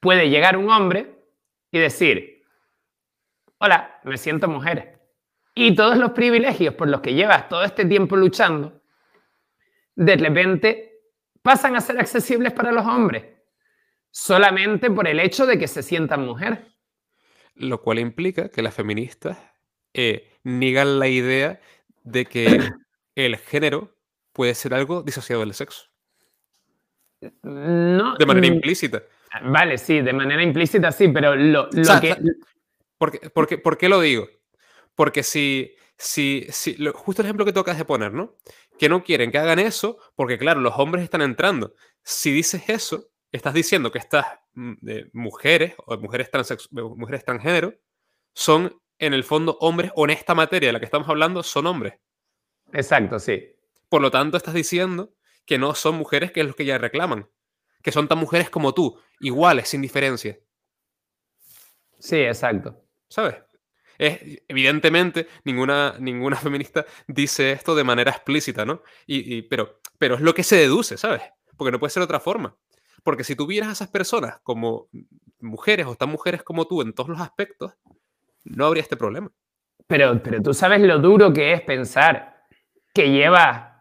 [0.00, 1.14] puede llegar un hombre
[1.70, 2.44] y decir,
[3.58, 5.00] hola, me siento mujer.
[5.54, 8.82] Y todos los privilegios por los que llevas todo este tiempo luchando,
[9.94, 11.00] de repente
[11.42, 13.24] pasan a ser accesibles para los hombres,
[14.10, 16.72] solamente por el hecho de que se sientan mujer.
[17.54, 19.38] Lo cual implica que las feministas
[19.92, 21.60] eh, niegan la idea
[22.02, 22.70] de que
[23.14, 23.94] el género
[24.32, 25.91] puede ser algo disociado del sexo.
[27.42, 29.02] No, De manera mm, implícita.
[29.44, 32.16] Vale, sí, de manera implícita sí, pero lo, lo sea, que...
[32.98, 34.28] ¿Por qué, por qué- por qué lo digo?
[34.94, 38.36] Porque si, si, si lo- justo el ejemplo que tocas de poner, ¿no?
[38.78, 41.74] Que no quieren que hagan eso porque, claro, los hombres están entrando.
[42.02, 46.56] Si dices eso, estás diciendo que estas mm, eh, mujeres o mujeres, eh,
[46.96, 47.74] mujeres transgénero
[48.34, 51.66] son, en el fondo, hombres o en esta materia de la que estamos hablando, son
[51.66, 51.94] hombres.
[52.72, 53.42] Exacto, sí.
[53.88, 55.14] Por lo tanto, estás diciendo
[55.46, 57.28] que no son mujeres que es lo que ya reclaman.
[57.82, 60.38] Que son tan mujeres como tú, iguales, sin diferencia.
[61.98, 62.84] Sí, exacto.
[63.08, 63.36] ¿Sabes?
[63.98, 68.82] Es, evidentemente, ninguna, ninguna feminista dice esto de manera explícita, ¿no?
[69.06, 71.22] Y, y- pero, pero es lo que se deduce, ¿sabes?
[71.56, 72.56] Porque no puede ser de otra forma.
[73.02, 74.88] Porque si tú vieras a esas personas como
[75.40, 77.72] mujeres o tan mujeres como tú en todos los aspectos,
[78.44, 79.30] no habría este problema.
[79.86, 82.44] Pero, pero tú sabes lo duro que es pensar
[82.94, 83.71] que llevas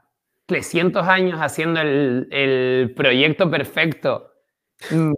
[0.51, 4.33] 300 años haciendo el, el proyecto perfecto
[4.89, 5.13] mm,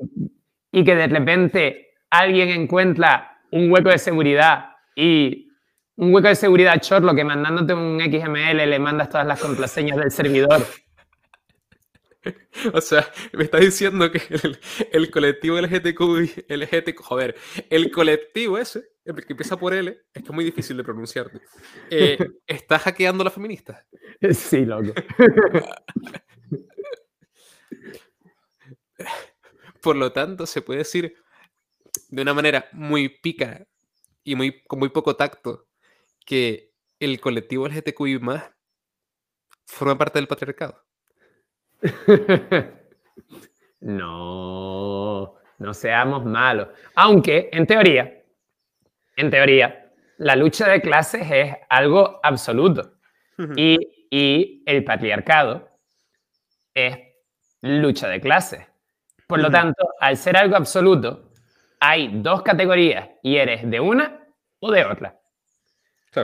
[0.72, 5.48] y que de repente alguien encuentra un hueco de seguridad y
[5.96, 10.12] un hueco de seguridad chorlo que mandándote un XML le mandas todas las contraseñas del
[10.12, 10.62] servidor.
[12.74, 14.60] O sea, me estás diciendo que el,
[14.92, 17.36] el colectivo LGTQ, LGTQ, joder,
[17.70, 21.42] el colectivo ese, el que empieza por L, es que es muy difícil de pronunciarte,
[21.90, 23.86] eh, está hackeando a las feministas.
[24.34, 24.94] Sí, loco.
[29.82, 31.16] Por lo tanto, se puede decir
[32.10, 33.68] de una manera muy pícara
[34.24, 35.68] y muy, con muy poco tacto
[36.26, 38.18] que el colectivo LGTQI
[39.66, 40.86] forma parte del patriarcado.
[43.84, 46.70] No, no seamos malos.
[46.96, 48.24] Aunque, en teoría,
[49.18, 52.94] en teoría, la lucha de clases es algo absoluto.
[53.58, 55.70] Y, y el patriarcado
[56.74, 56.98] es
[57.62, 58.66] lucha de clases.
[59.28, 61.32] Por lo tanto, al ser algo absoluto,
[61.80, 64.26] hay dos categorías y eres de una
[64.60, 65.20] o de otra.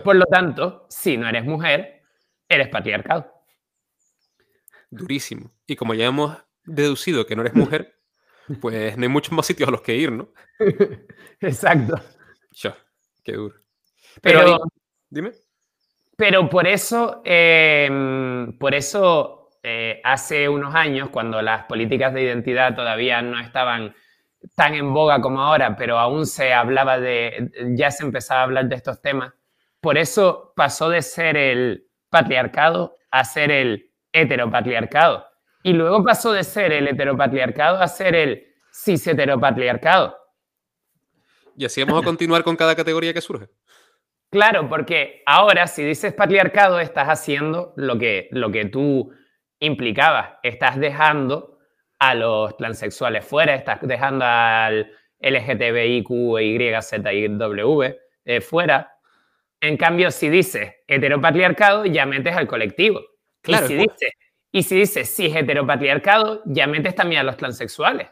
[0.04, 2.04] Por lo tanto, si no eres mujer,
[2.48, 3.39] eres patriarcado.
[4.90, 5.52] Durísimo.
[5.68, 7.96] Y como ya hemos deducido que no eres mujer,
[8.62, 10.30] pues no hay muchos más sitios a los que ir, ¿no?
[11.40, 12.02] Exacto.
[12.52, 12.76] Ya,
[13.24, 13.56] qué duro.
[14.22, 14.60] Pero,
[15.10, 15.32] dime.
[16.16, 22.76] Pero por eso, eh, por eso eh, hace unos años, cuando las políticas de identidad
[22.76, 23.94] todavía no estaban
[24.56, 28.70] tan en boga como ahora, pero aún se hablaba de, ya se empezaba a hablar
[28.70, 29.34] de estos temas,
[29.82, 35.26] por eso pasó de ser el patriarcado a ser el heteropatriarcado.
[35.64, 40.18] Y luego pasó de ser el heteropatriarcado a ser el cis-heteropatriarcado.
[41.56, 43.50] Y así vamos a continuar con cada categoría que surge.
[44.32, 49.12] Claro, porque ahora si dices patriarcado estás haciendo lo que, lo que tú
[49.60, 50.38] implicabas.
[50.44, 51.58] Estás dejando
[52.00, 56.10] a los transexuales fuera, estás dejando al LGTBIQ,
[56.42, 58.94] Y, Z y W eh, fuera.
[59.60, 63.02] En cambio, si dices heteropatriarcado, ya metes al colectivo.
[63.42, 64.12] Claro, y si es dices
[64.52, 68.10] Y si dices cis heteropatriarcado, ya metes también a los transexuales.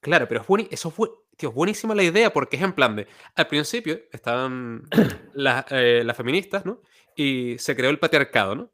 [0.00, 2.96] Claro, pero es buen- eso fue, tío, es buenísima la idea porque es en plan
[2.96, 4.82] de, al principio estaban
[5.34, 6.80] las, eh, las feministas, ¿no?
[7.16, 8.72] Y se creó el patriarcado, ¿no?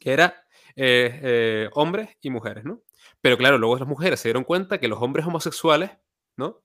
[0.00, 0.44] Que era
[0.76, 2.82] eh, eh, hombres y mujeres, ¿no?
[3.20, 5.90] Pero claro, luego las mujeres se dieron cuenta que los hombres homosexuales,
[6.36, 6.62] ¿no?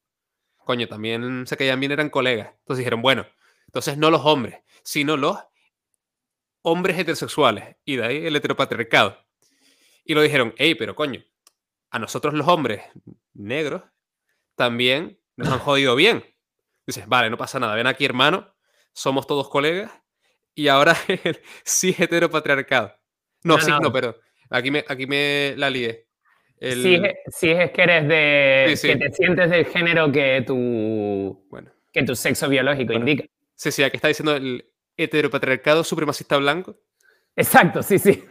[0.58, 2.50] Coño, también se caían bien, eran colegas.
[2.60, 3.26] Entonces dijeron, bueno,
[3.68, 5.38] entonces no los hombres, sino los
[6.64, 7.76] hombres heterosexuales.
[7.86, 9.18] Y de ahí el heteropatriarcado.
[10.04, 11.24] Y lo dijeron, hey, pero coño,
[11.92, 12.82] a nosotros los hombres
[13.34, 13.84] negros
[14.56, 16.24] también nos han jodido bien.
[16.86, 18.54] Dices, vale, no pasa nada, ven aquí hermano,
[18.94, 19.92] somos todos colegas
[20.54, 22.94] y ahora el sí heteropatriarcado.
[23.44, 23.80] No, No, sí, no.
[23.80, 24.16] no, pero
[24.50, 26.08] aquí me, aquí me la lié.
[26.58, 28.66] El- Si, es, si es que eres de.
[28.70, 28.88] Sí, sí.
[28.88, 33.10] que te sientes del género que tu, Bueno, que tu sexo biológico Bueno.
[33.10, 33.28] indica.
[33.56, 34.66] sí, sí, aquí está diciendo el
[34.98, 36.78] heteropatriarcado supremacista blanco.
[37.36, 38.24] Exacto, sí, sí.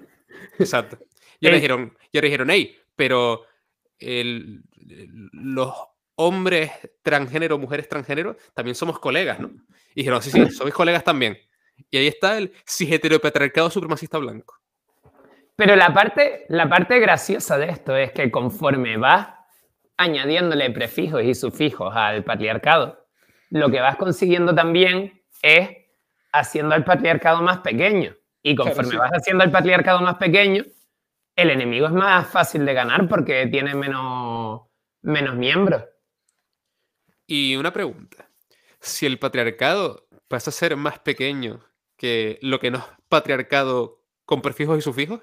[0.59, 0.99] Exacto.
[1.41, 1.61] Y ahora Ey.
[1.61, 3.45] dijeron, y ahora dijeron, hey, pero
[3.99, 5.73] el- el- los
[6.17, 6.71] hombres
[7.03, 9.49] transgénero, mujeres transgénero, también somos colegas, ¿no?
[9.95, 11.39] Y dijeron, sí, sí, sois colegas también.
[11.91, 14.57] Y ahí está el cis heteropatriarcado supremacista blanco.
[15.57, 19.29] Pero la parte, la parte graciosa de esto es que conforme vas
[19.97, 23.07] añadiéndole prefijos y sufijos al patriarcado,
[23.51, 25.69] lo que vas consiguiendo también es
[26.33, 28.17] haciendo al patriarcado más pequeño.
[28.43, 28.97] Y conforme sí.
[28.97, 30.65] vas haciendo al patriarcado más pequeño,
[31.37, 34.63] el enemigo es más fácil de ganar porque tiene menos,
[35.03, 35.85] menos miembros.
[37.27, 38.29] Y una pregunta.
[38.81, 41.65] Si el patriarcado pasa a ser más pequeño
[41.97, 45.21] que lo que no es patriarcado con prefijos y sufijos,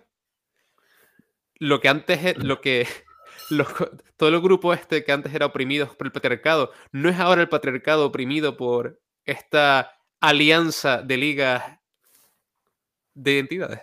[1.55, 2.87] lo que antes, e- lo que
[3.49, 3.67] los
[4.15, 7.49] todo el grupo este que antes era oprimido por el patriarcado, no es ahora el
[7.49, 11.63] patriarcado oprimido por esta alianza de ligas
[13.13, 13.81] de identidades.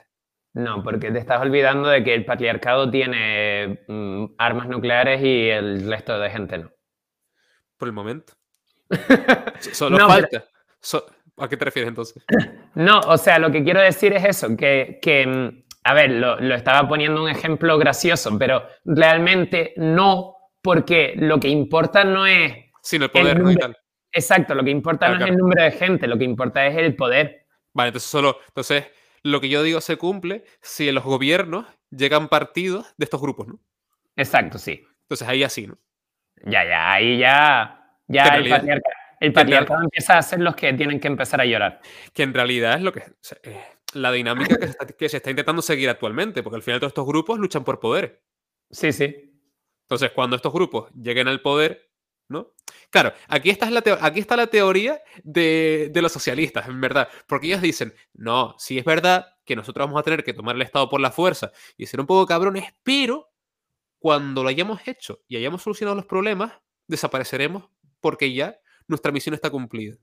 [0.54, 5.86] No, porque te estás olvidando de que el patriarcado tiene mm, armas nucleares y el
[5.88, 6.70] resto de gente no.
[7.76, 8.32] Por el momento.
[9.60, 10.44] So- Solo No, pero- falta.
[10.80, 11.06] So-
[11.38, 12.24] ¿A qué te refieres entonces?
[12.74, 16.36] No, o sea, lo que quiero decir es eso, que, que, mm, a ver, lo,
[16.40, 22.52] lo estaba poniendo un ejemplo gracioso, pero realmente no, porque lo que importa no es,
[22.82, 23.50] Sin el poder, ¿no?
[23.50, 23.76] Y número- tal.
[24.16, 26.96] Exacto, lo que importa no es el número de gente, lo que importa es el
[26.96, 27.46] poder.
[27.72, 28.38] Vale, entonces solo.
[28.48, 28.86] Entonces,
[29.22, 33.48] lo que yo digo se cumple si en los gobiernos llegan partidos de estos grupos,
[33.48, 33.60] ¿no?
[34.16, 34.84] Exacto, sí.
[35.02, 35.78] Entonces ahí así, ¿no?
[36.44, 40.72] Ya, ya, ahí ya, ya el, realidad- patriarca- el patriarcado empieza a ser los que
[40.74, 41.80] tienen que empezar a llorar.
[42.12, 43.00] Que en realidad es lo que.
[43.00, 43.62] o sea, eh,
[43.94, 46.90] la dinámica que se, está, que se está intentando seguir actualmente, porque al final todos
[46.90, 48.22] estos grupos luchan por poder.
[48.70, 49.32] Sí, sí.
[49.82, 51.88] Entonces, cuando estos grupos lleguen al poder,
[52.28, 52.52] ¿no?
[52.96, 57.10] Claro, aquí, esta es la aquí está la teoría de, de los socialistas, en verdad.
[57.26, 60.62] Porque ellos dicen, no, sí es verdad que nosotros vamos a tener que tomar el
[60.62, 63.28] Estado por la fuerza y ser un poco cabrones, pero
[63.98, 66.54] cuando lo hayamos hecho y hayamos solucionado los problemas,
[66.86, 67.68] desapareceremos
[68.00, 69.98] porque ya nuestra misión está cumplida.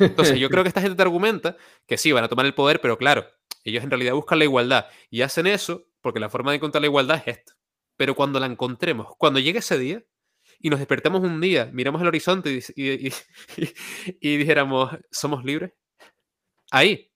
[0.00, 2.80] Entonces, yo creo que esta gente te argumenta que sí, van a tomar el poder,
[2.80, 3.28] pero claro,
[3.62, 6.88] ellos en realidad buscan la igualdad y hacen eso porque la forma de encontrar la
[6.88, 7.52] igualdad es esta.
[7.96, 10.02] Pero cuando la encontremos, cuando llegue ese día
[10.62, 13.12] y nos despertemos un día, miramos el horizonte y, y- y-
[13.62, 13.74] y-
[14.20, 15.72] y dijéramos, ¿somos libres?
[16.70, 17.12] Ahí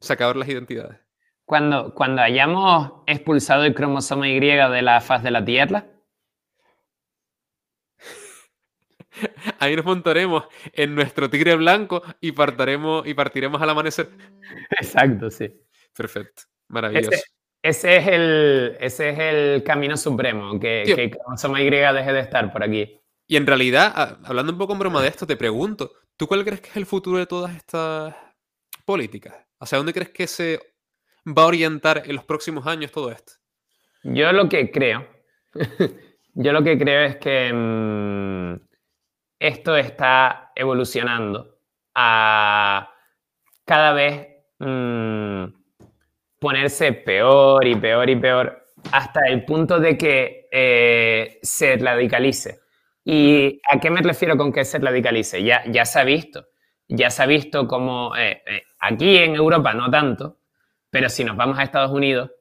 [0.00, 0.98] se acabaron las identidades.
[1.44, 5.86] Cuando, cuando hayamos expulsado el cromosoma Y de la faz de la Tierra,
[9.58, 14.08] Ahí nos montaremos en nuestro tigre blanco y, partaremos, y partiremos al amanecer.
[14.80, 15.50] exacto, sí.
[15.94, 16.44] Perfecto.
[16.68, 17.10] Maravilloso.
[17.10, 17.24] Ese,
[17.62, 20.96] ese es el, ese es el camino supremo, que, Tío.
[20.96, 23.00] que cromosoma Y deje de estar por aquí.
[23.28, 26.60] Y en realidad, hablando un poco en broma de esto, te pregunto, ¿tú cuál crees
[26.60, 28.14] que es el futuro de todas estas
[28.84, 29.34] políticas?
[29.60, 30.60] ¿Hacia dónde crees que se
[31.26, 33.34] va a orientar en los próximos años todo esto?
[34.02, 35.06] Yo lo que creo,
[36.34, 38.60] yo lo que creo es que mm,
[39.38, 41.58] esto está evolucionando
[41.94, 42.92] a
[43.64, 45.61] cada vez mm,
[46.42, 52.58] ponerse peor y peor y peor hasta el punto de que eh, se radicalice.
[53.04, 55.42] ¿Y a qué me refiero con que se radicalice?
[55.44, 56.46] Ya, ya se ha visto,
[56.88, 60.38] ya se ha visto como eh, eh, aquí en Europa no tanto,
[60.90, 62.32] pero si nos vamos a Estados Unidos,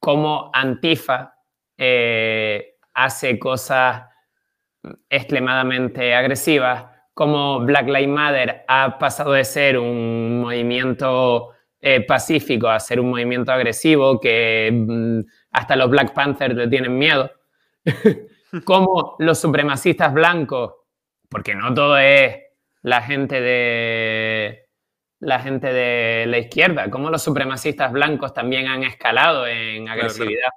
[0.00, 1.34] cómo Antifa
[1.76, 4.02] eh, hace cosas
[5.08, 11.50] extremadamente agresivas, como Black Lives Matter ha pasado de ser un movimiento
[11.80, 15.20] eh, pacífico a ser un movimiento agresivo que mm,
[15.52, 17.30] hasta los Black Panthers le tienen miedo,
[18.64, 20.74] como los supremacistas blancos,
[21.28, 22.36] porque no todo es
[22.82, 24.68] la gente de,
[25.20, 30.50] la gente de la izquierda, cómo los supremacistas blancos también han escalado en agresividad.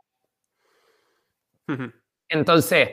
[2.28, 2.89] Entonces,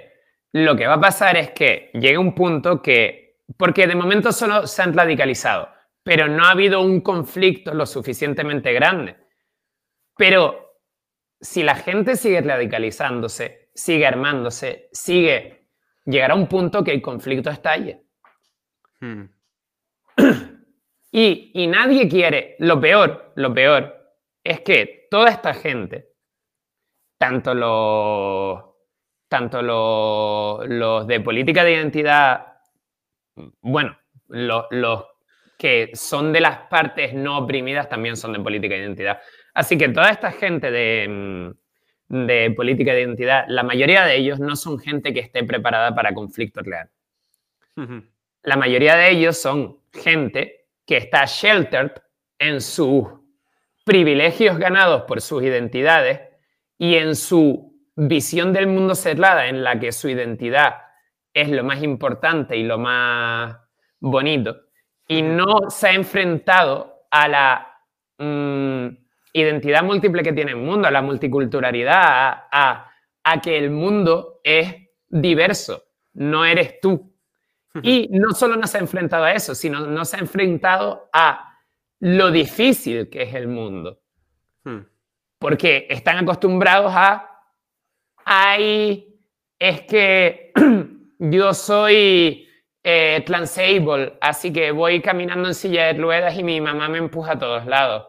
[0.53, 4.67] lo que va a pasar es que llega un punto que, porque de momento solo
[4.67, 5.69] se han radicalizado,
[6.03, 9.17] pero no ha habido un conflicto lo suficientemente grande.
[10.17, 10.69] Pero
[11.41, 15.69] si la gente sigue radicalizándose, sigue armándose, sigue,
[16.05, 18.03] llegará un punto que el conflicto estalle.
[19.01, 19.25] Mm.
[21.11, 23.99] Y, y nadie quiere, lo peor, lo peor,
[24.45, 26.11] es que toda esta gente,
[27.17, 28.63] tanto los,
[29.29, 32.59] tanto los, los de política de identidad,
[33.63, 35.05] bueno, los, los
[35.59, 39.21] que son de las partes no oprimidas también son de política de identidad.
[39.53, 44.39] Así que toda esta gente de, mm, de política de identidad, la mayoría de ellos
[44.39, 46.93] no son gente que esté preparada para conflictos reales
[47.77, 48.03] Ujú.
[48.45, 51.93] la mayoría de ellos son gente que está sheltered
[52.39, 53.05] en sus
[53.85, 56.21] privilegios ganados por sus identidades
[56.79, 60.77] y en su visión del mundo cerrada en la que su identidad
[61.35, 63.57] es lo más importante y lo más
[64.01, 64.68] bonito
[65.09, 67.75] y no se ha enfrentado a la
[68.19, 68.87] mm,
[69.33, 72.91] identidad múltiple que tiene el mundo, a la multiculturalidad, a, a-
[73.25, 74.75] a que el mundo es
[75.09, 75.83] diverso,
[76.15, 77.13] no eres tú.
[77.83, 81.59] Y no solo no se ha enfrentado a eso, sino no se ha enfrentado a
[82.01, 84.01] lo difícil que es el mundo.
[85.39, 87.31] Porque están acostumbrados a,
[88.25, 89.15] ay,
[89.59, 90.53] es que
[91.19, 92.48] yo soy
[92.91, 97.33] eh, transable, así que voy caminando en silla de ruedas y mi mamá me empuja
[97.33, 98.09] a todos lados.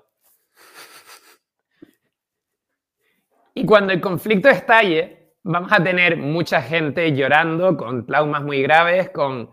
[3.54, 9.10] Y cuando el conflicto estalle, vamos a tener mucha gente llorando con traumas muy graves,
[9.10, 9.52] con...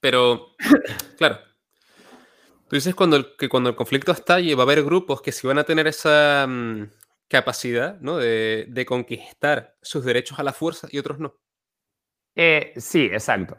[0.00, 0.56] Pero,
[1.18, 1.38] claro,
[2.68, 5.46] tú dices cuando el- que cuando el conflicto estalle va a haber grupos que sí
[5.46, 6.82] van a tener esa mm,
[7.28, 8.16] capacidad ¿no?
[8.16, 11.36] de, de conquistar sus derechos a la fuerza y otros no.
[12.40, 13.58] Eh, sí, exacto.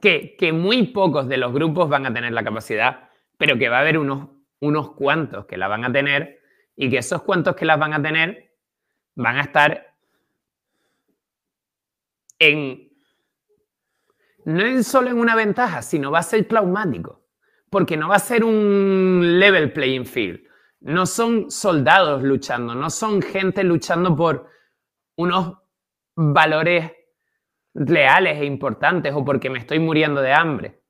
[0.00, 3.80] Que, muy pocos de los grupos van a tener la capacidad, pero que va a
[3.80, 6.40] haber unos, unos cuantos que la van a tener
[6.76, 8.54] y que esos cuantos que las van a tener
[9.16, 9.94] van a estar
[12.38, 12.90] en...
[14.46, 17.22] No es solo en una ventaja, sino va a ser traumático,
[17.68, 20.40] porque no va a ser un level playing field.
[20.80, 24.48] No son soldados luchando, no son gente luchando por
[25.16, 25.58] unos
[26.14, 26.95] valores
[27.76, 30.80] reales e importantes o porque me estoy muriendo de hambre.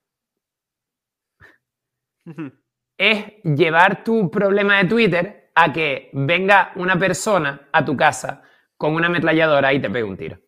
[2.97, 8.43] Es llevar tu problema de Twitter a que venga una persona a tu casa
[8.77, 10.39] con una ametralladora y te pegue un tiro.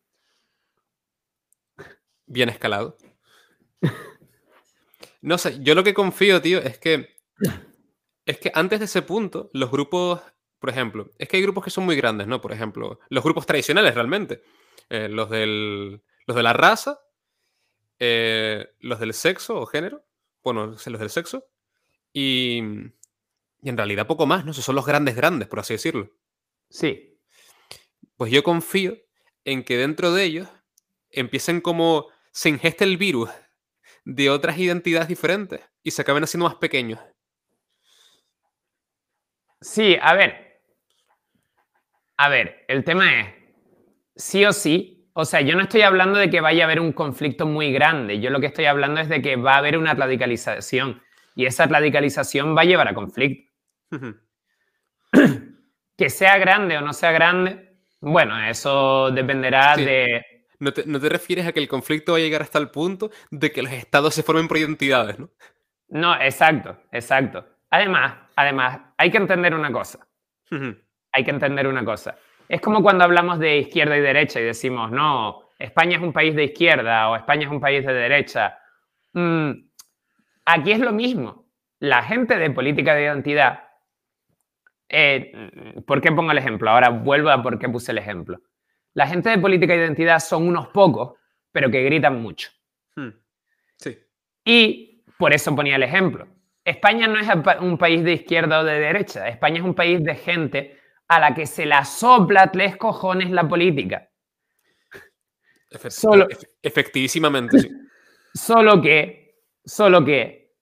[2.27, 2.97] Bien escalado.
[5.21, 7.17] No sé, yo lo que confío, tío, es que
[8.25, 10.21] es que antes de ese punto, los grupos,
[10.59, 12.41] por ejemplo, es que hay grupos que son muy grandes, ¿no?
[12.41, 14.43] Por ejemplo, los grupos tradicionales realmente.
[14.91, 17.01] eh, los, del, los de la raza,
[17.99, 20.05] eh, los del sexo o género,
[20.45, 21.47] bueno, los del sexo,
[22.13, 22.59] y,
[23.63, 24.53] y en realidad poco más, ¿no?
[24.53, 26.11] Esos son los grandes grandes, por así decirlo.
[26.71, 27.19] Sí,
[28.17, 28.99] Pues yo confío
[29.45, 30.49] en que dentro de ellos
[31.11, 33.31] empiecen como se ingeste el virus
[34.05, 37.01] de otras identidades diferentes y se acaben haciendo más pequeños.
[39.61, 40.61] sí, a ver.
[42.17, 43.35] A ver, el tema es,
[44.17, 46.93] sí o sí, o sea, yo no estoy hablando de que vaya a haber un
[46.93, 49.93] conflicto muy grande, yo lo que estoy hablando es de que va a haber una
[49.93, 51.03] radicalización
[51.35, 53.53] y esa radicalización va a llevar a conflicto.
[55.97, 59.85] Que sea grande o no sea grande, bueno, eso dependerá Sí.
[59.85, 60.25] de...
[60.61, 63.11] ¿No te, no te refieres a que el conflicto va a llegar hasta el punto
[63.33, 65.31] de que los estados se formen por identidades, ¿no?
[65.89, 67.45] No, exacto, exacto.
[67.71, 70.07] Además, además, hay que entender una cosa.
[71.11, 72.17] hay que entender una cosa.
[72.49, 76.35] Es como cuando hablamos de izquierda y derecha y decimos, no, España es un país
[76.35, 78.59] de izquierda o España es un país de derecha.
[79.13, 79.51] Mm,
[80.47, 81.47] aquí es lo mismo.
[81.81, 83.65] La gente de política de identidad,
[84.89, 86.71] eh, ¿por qué pongo el ejemplo?
[86.71, 88.41] Ahora vuelvo a por qué puse el ejemplo.
[88.95, 91.19] La gente de política de identidad son unos pocos,
[91.53, 92.51] pero que gritan mucho.
[92.97, 93.11] Hmm.
[93.77, 93.99] Sí.
[94.45, 96.27] Y por eso ponía el ejemplo.
[96.65, 97.29] España no es
[97.61, 99.29] un país de izquierda o de derecha.
[99.29, 100.78] España es un país de gente
[101.09, 104.11] a la que se la sopla tres cojones la política.
[105.71, 107.71] Efe- Solo- efe- efectivísimamente, sí.
[108.35, 110.55] Solo que, solo que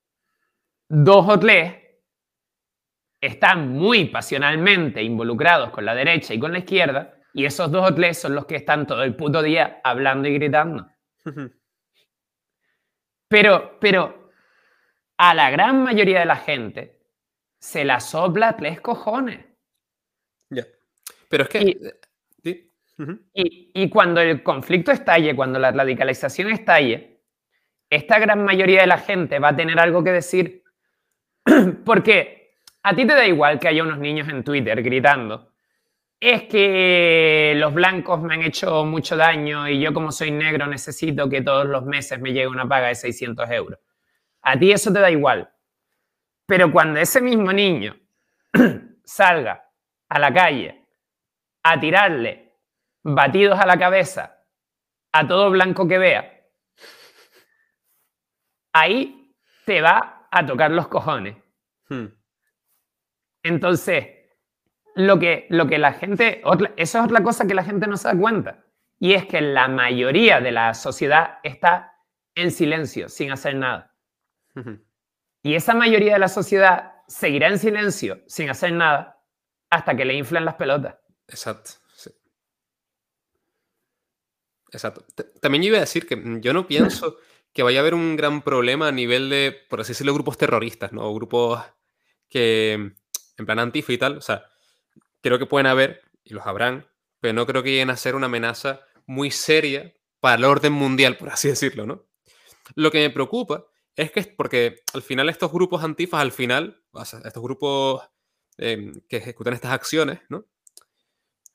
[0.88, 1.74] dos o tres
[3.20, 7.94] están muy pasionalmente involucrados con la derecha y con la izquierda, y esos dos o
[7.94, 10.88] tres son los que están todo el puto día hablando y gritando.
[13.28, 14.30] Pero, pero
[15.18, 17.00] a la gran mayoría de la gente
[17.58, 19.44] se la sopla tres cojones.
[21.28, 21.58] Pero es que.
[21.62, 21.94] Y- eh,
[23.34, 27.20] Y, y cuando el conflicto estalle, cuando la radicalización estalle,
[27.90, 30.62] esta gran mayoría de la gente va a tener algo que decir.
[31.84, 35.52] Porque a ti te da igual que haya unos niños en Twitter gritando.
[36.20, 41.28] Es que los blancos me han hecho mucho daño y yo como soy negro necesito
[41.28, 43.78] que todos los meses me llegue una paga de 600 euros.
[44.42, 45.50] A ti eso te da igual.
[46.46, 47.96] Pero cuando ese mismo niño
[49.04, 49.64] salga
[50.08, 50.85] a la calle
[51.68, 52.54] a tirarle
[53.02, 54.42] batidos a la cabeza
[55.12, 56.32] a todo blanco que vea,
[58.72, 61.36] ahí te va a tocar los cojones.
[61.88, 62.06] hmm,
[63.42, 64.08] Entonces,
[64.94, 67.96] lo que, lo que la gente, otra- eso es otra cosa que la gente no
[67.96, 68.64] se da cuenta,
[68.98, 71.94] y es que la mayoría de la sociedad está
[72.34, 73.94] en silencio, sin hacer nada.
[74.54, 74.78] ujú.
[75.42, 79.22] Y esa mayoría de la sociedad seguirá en silencio, sin hacer nada,
[79.70, 80.96] hasta que le inflan las pelotas.
[81.28, 81.72] Exacto.
[81.94, 82.10] sí.
[84.72, 85.04] Exacto.
[85.14, 87.16] T- También yo iba a decir que mm, yo no pienso
[87.52, 90.92] que vaya a haber un gran problema a nivel de, por así decirlo, grupos terroristas,
[90.92, 91.08] ¿no?
[91.08, 91.62] O grupos
[92.28, 92.92] que, mm,
[93.38, 94.18] en plan antifa y tal.
[94.18, 94.46] O sea,
[95.22, 96.88] creo que pueden haber, y los habrán,
[97.20, 101.16] pero no creo que lleguen a ser una amenaza muy seria para el orden mundial,
[101.16, 102.06] por así decirlo, ¿no?
[102.76, 103.66] Lo que me preocupa
[103.96, 108.02] es que, porque al final estos grupos antifas, al final, o sea, estos grupos
[108.58, 110.46] em, que ejecutan estas acciones, ¿no?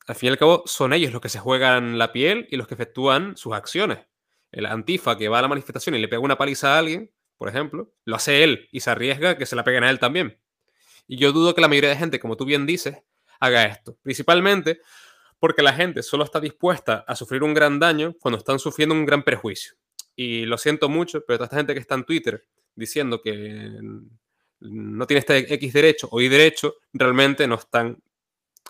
[0.06, 2.66] Al fin y al cabo son ellos los que se juegan la piel y los
[2.66, 4.00] que efectúan sus acciones.
[4.50, 7.48] El antifa que va a la manifestación y le pega una paliza a alguien, por
[7.48, 10.38] ejemplo, lo hace él y se arriesga que se la peguen a él también.
[11.06, 12.98] Y yo dudo que la mayoría de gente, como tú bien dices,
[13.40, 13.96] haga esto.
[14.02, 14.80] Principalmente
[15.38, 19.04] porque la gente solo está dispuesta a sufrir un gran daño cuando están sufriendo un
[19.04, 19.74] gran perjuicio.
[20.14, 22.46] Y lo siento mucho, pero toda esta gente que está en Twitter
[22.76, 23.80] diciendo que
[24.60, 28.00] no tiene este X derecho o Y derecho, realmente no están,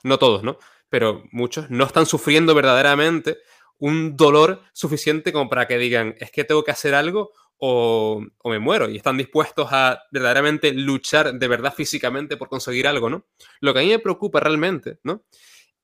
[0.03, 0.59] no todos, ¿no?
[0.93, 3.39] Pero muchos no están sufriendo verdaderamente
[3.79, 8.51] un dolor suficiente como para que digan, es que tengo que hacer algo o, o
[8.51, 8.91] me muero.
[8.91, 13.25] Y están dispuestos a verdaderamente luchar de verdad físicamente por conseguir algo, ¿no?
[13.61, 15.25] Lo que a mí me preocupa realmente, ¿no?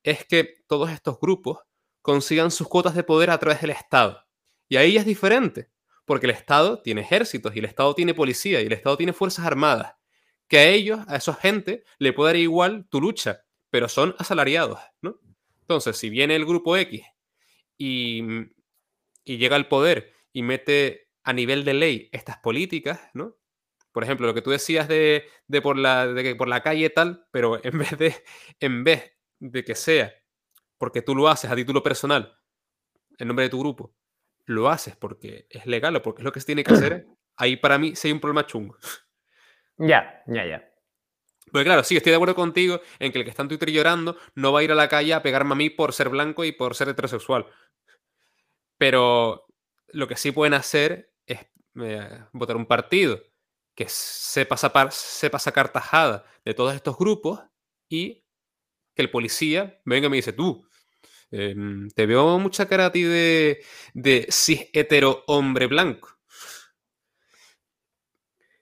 [0.03, 1.61] Es que todos estos grupos
[2.03, 4.27] consigan sus cuotas de poder a través del Estado.
[4.69, 5.71] Y ahí es diferente,
[6.05, 9.47] porque el Estado tiene ejércitos y el Estado tiene policía y el Estado tiene fuerzas
[9.47, 9.95] armadas.
[10.49, 14.81] Que a ellos, a esa gente, le puede dar igual tu lucha, pero son asalariados,
[15.03, 15.21] ¿no?
[15.63, 17.03] Entonces, si viene el grupo X
[17.77, 18.23] y,
[19.25, 23.37] y llega al poder y mete a nivel de ley estas políticas, ¿no?
[23.93, 26.89] Por ejemplo, lo que tú decías de, de por, la, de que por la calle
[26.91, 28.15] tal, pero en vez, de,
[28.61, 30.15] en vez de que sea
[30.79, 32.39] porque tú lo haces a título personal,
[33.19, 33.95] en nombre de tu grupo,
[34.47, 37.07] lo haces porque es legal o porque es lo que se tiene que hacer,
[37.37, 38.77] ahí para mí sí hay un problema chungo.
[39.77, 40.73] Ya, ya, ya.
[41.53, 44.17] Porque claro, sí, estoy de acuerdo contigo en que el que está en Twitter llorando
[44.35, 46.53] no va a ir a la calle a pegarme a mí por ser blanco y
[46.53, 47.47] por ser heterosexual.
[48.79, 49.47] Pero
[49.89, 51.41] lo que sí pueden hacer es
[51.83, 53.21] eh, votar un partido
[53.75, 57.41] que sepa, sapar- sepa sacar tajada de todos estos grupos
[57.89, 58.25] y
[58.95, 60.69] que el policía venga y me dice, tú,
[61.33, 66.18] em, te veo mucha cara a ti de, de cis hetero hombre blanco.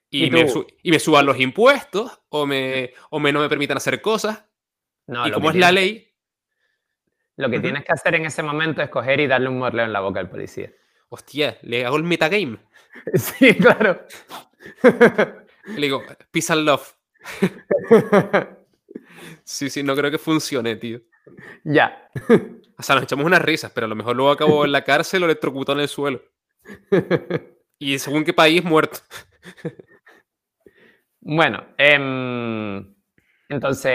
[0.09, 0.47] Y, ¿Y me,
[0.83, 4.45] y suban los impuestos o me, o me no me permitan hacer cosas.
[5.07, 6.13] No, y como es la ley,
[7.35, 9.93] Lo que tienes que hacer en ese momento es coger y darle un morleo en
[9.93, 10.71] la boca al policía.
[11.09, 12.57] hostia, le hago el metagame.
[13.13, 14.05] Sí, claro.
[15.67, 16.93] Le digo, peace and love.
[19.43, 21.01] Sí, sí, no creo que funcione, tío.
[21.63, 22.09] ya.
[22.77, 25.23] O sea, nos echamos unas risas, pero a lo mejor luego acabo en la cárcel
[25.23, 26.21] o electrocutado en el suelo.
[27.79, 28.99] Y según qué país, muerto.
[31.29, 32.95] Bueno, em,
[33.49, 33.91] entonces,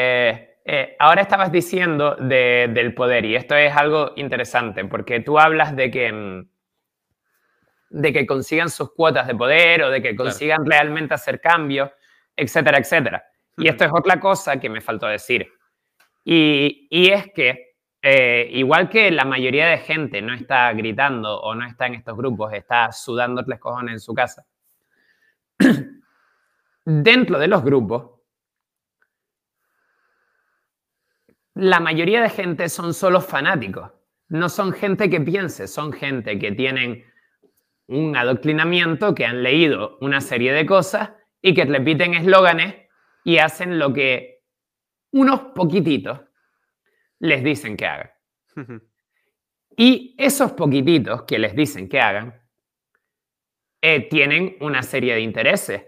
[0.66, 5.74] eh, ahora estabas diciendo de- del poder y esto es algo interesante porque tú hablas
[5.74, 6.46] de que, em,
[7.88, 10.24] de que consigan sus cuotas de poder o de que Claro.
[10.30, 11.90] consigan realmente hacer cambios,
[12.36, 13.24] etcétera, etcétera.
[13.56, 15.48] Y esto es otra cosa que me faltó decir.
[16.24, 21.54] Y, y es que, eh, igual que la mayoría de gente no está gritando o
[21.54, 24.44] no está en estos grupos, está sudando tres cojones en su casa,
[26.84, 28.20] dentro de los grupos,
[31.54, 33.90] la mayoría de gente son solo fanáticos.
[34.28, 37.04] No son gente que piense, son gente que tienen
[37.88, 41.10] un adoctrinamiento, que han leído una serie de cosas
[41.42, 42.88] y que repiten eslóganes
[43.24, 44.42] y hacen lo que
[45.12, 46.20] unos poquititos
[47.18, 48.10] les dicen que hagan.
[49.76, 52.42] Y esos poquititos que les dicen que hagan
[53.80, 55.82] eh, tienen una serie de intereses.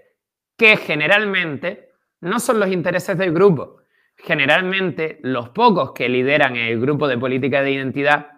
[0.56, 1.90] Que generalmente
[2.20, 3.80] no son los intereses del grupo.
[4.16, 8.28] Generalmente los pocos que lideran el grupo de política de identidad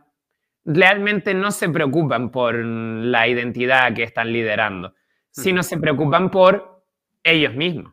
[0.64, 4.95] realmente no se preocupan por la identidad que están liderando,
[5.31, 6.83] sino se preocupan por
[7.23, 7.93] ellos mismos.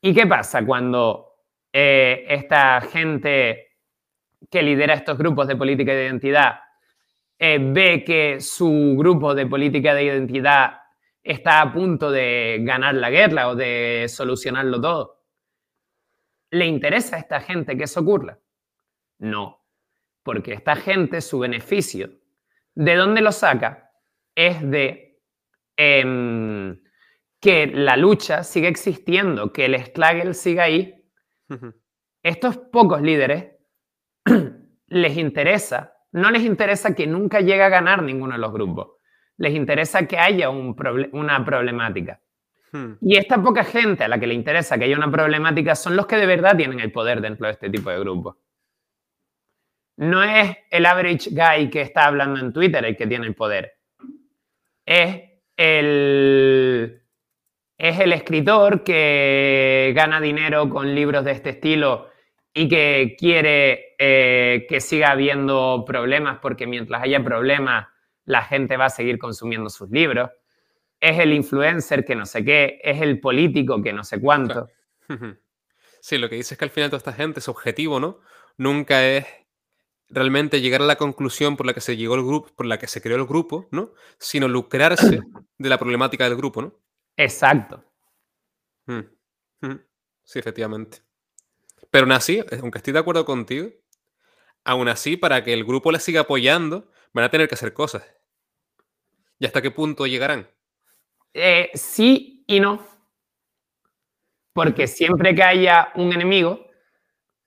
[0.00, 1.28] ¿Y qué pasa cuando
[1.72, 3.76] eh, esta gente
[4.50, 6.60] que lidera estos grupos de política de identidad
[7.38, 10.80] eh, ve que su grupo de política de identidad
[11.22, 15.24] está a punto de ganar la guerra o de solucionarlo todo.
[16.50, 18.38] ¿Le interesa a esta gente que eso ocurra?
[19.18, 19.64] No,
[20.22, 22.10] porque esta gente, su beneficio,
[22.74, 23.90] ¿de dónde lo saca?
[24.34, 25.20] Es de
[25.76, 26.80] em,
[27.40, 30.94] que la lucha siga existiendo, que el struggle siga ahí.
[32.22, 33.52] Estos pocos líderes
[34.86, 38.97] les interesa, no les interesa que nunca llegue a ganar ninguno de los grupos,
[39.38, 42.20] les interesa que haya una problemática.
[42.72, 42.94] Hmm.
[43.00, 46.06] Y esta poca gente a la que le interesa que haya una problemática son los
[46.06, 48.36] que de verdad tienen el poder dentro de este tipo de grupos.
[49.96, 53.72] No es el average guy que está hablando en Twitter el que tiene el poder.
[54.84, 55.22] Es
[55.56, 57.02] el,
[57.76, 62.08] es el escritor que gana dinero con libros de este estilo
[62.54, 67.88] y que quiere eh, que siga habiendo problemas porque mientras haya problemas
[68.28, 70.30] la gente va a seguir consumiendo sus libros.
[71.00, 74.68] Es el influencer que no sé qué, es el político que no sé cuánto.
[76.00, 78.20] Sí, lo que dice es que al final toda esta gente, su objetivo, ¿no?
[78.56, 79.26] Nunca es
[80.08, 82.86] realmente llegar a la conclusión por la que se llegó el grupo, por la que
[82.86, 83.92] se creó el grupo, ¿no?
[84.16, 85.18] Sino lucrarse
[85.58, 86.78] de la problemática del grupo, ¿no?
[87.16, 87.84] Exacto.
[90.22, 90.98] Sí, efectivamente.
[91.90, 93.68] Pero aún así, aunque estoy de acuerdo contigo,
[94.62, 98.04] aún así, para que el grupo le siga apoyando, van a tener que hacer cosas.
[99.38, 100.48] ¿Y hasta qué punto llegarán?
[101.34, 102.84] Eh, sí y no.
[104.52, 106.66] Porque siempre que haya un enemigo,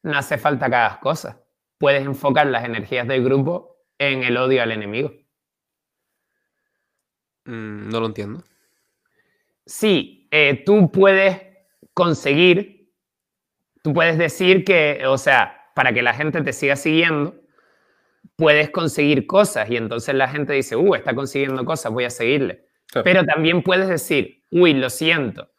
[0.04, 1.38] no hace falta que hagas cosas.
[1.78, 5.12] Puedes enfocar las energías del grupo en el odio al enemigo.
[7.46, 8.44] Mm, no lo entiendo.
[9.66, 11.42] Sí, eh, tú puedes
[11.94, 12.82] conseguir
[13.82, 17.36] tú puedes decir que, o sea, para que la gente te siga siguiendo,
[18.36, 22.66] puedes conseguir cosas y entonces la gente dice, uh, está consiguiendo cosas, voy a seguirle.
[23.04, 25.50] Pero también puedes decir, uy, lo siento,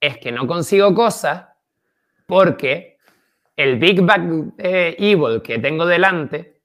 [0.00, 1.46] es que no consigo cosas
[2.26, 2.98] porque
[3.56, 6.60] el Big Bang eh, Evil que tengo delante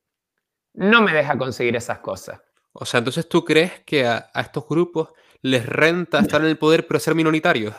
[0.73, 2.41] no me deja conseguir esas cosas.
[2.71, 5.09] O sea, entonces tú crees que a, estos grupos
[5.41, 7.75] les renta estar en el poder pero ser minoritarios.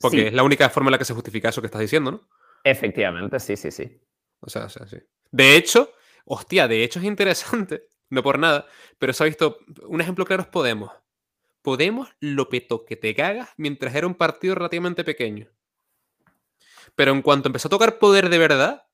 [0.00, 2.28] Porque es la única forma en la que se justifica eso que estás diciendo, ¿no?
[2.62, 4.00] Efectivamente, sí, sí, sí.
[4.40, 4.98] O sea, o sea, sí.
[5.30, 5.90] De hecho,
[6.24, 8.66] hostia, de hecho es interesante, no por nada,
[8.98, 10.92] pero se ha visto, un ejemplo claro es Podemos.
[11.62, 15.48] Podemos lo petó que te cagas mientras era un partido relativamente pequeño.
[16.94, 18.86] Pero en cuanto empezó a tocar poder de verdad,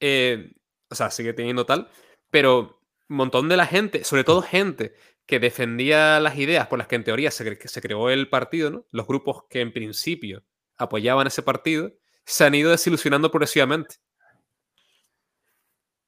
[0.00, 0.52] eh,
[0.90, 1.88] o sea, sigue teniendo tal,
[2.30, 4.94] pero un montón de la gente, sobre todo gente
[5.26, 8.86] que defendía las ideas por las que en teoría se, creó el partido, ¿no?
[8.90, 10.44] los grupos que en principio
[10.76, 11.92] apoyaban ese partido,
[12.26, 13.96] se han ido desilusionando progresivamente.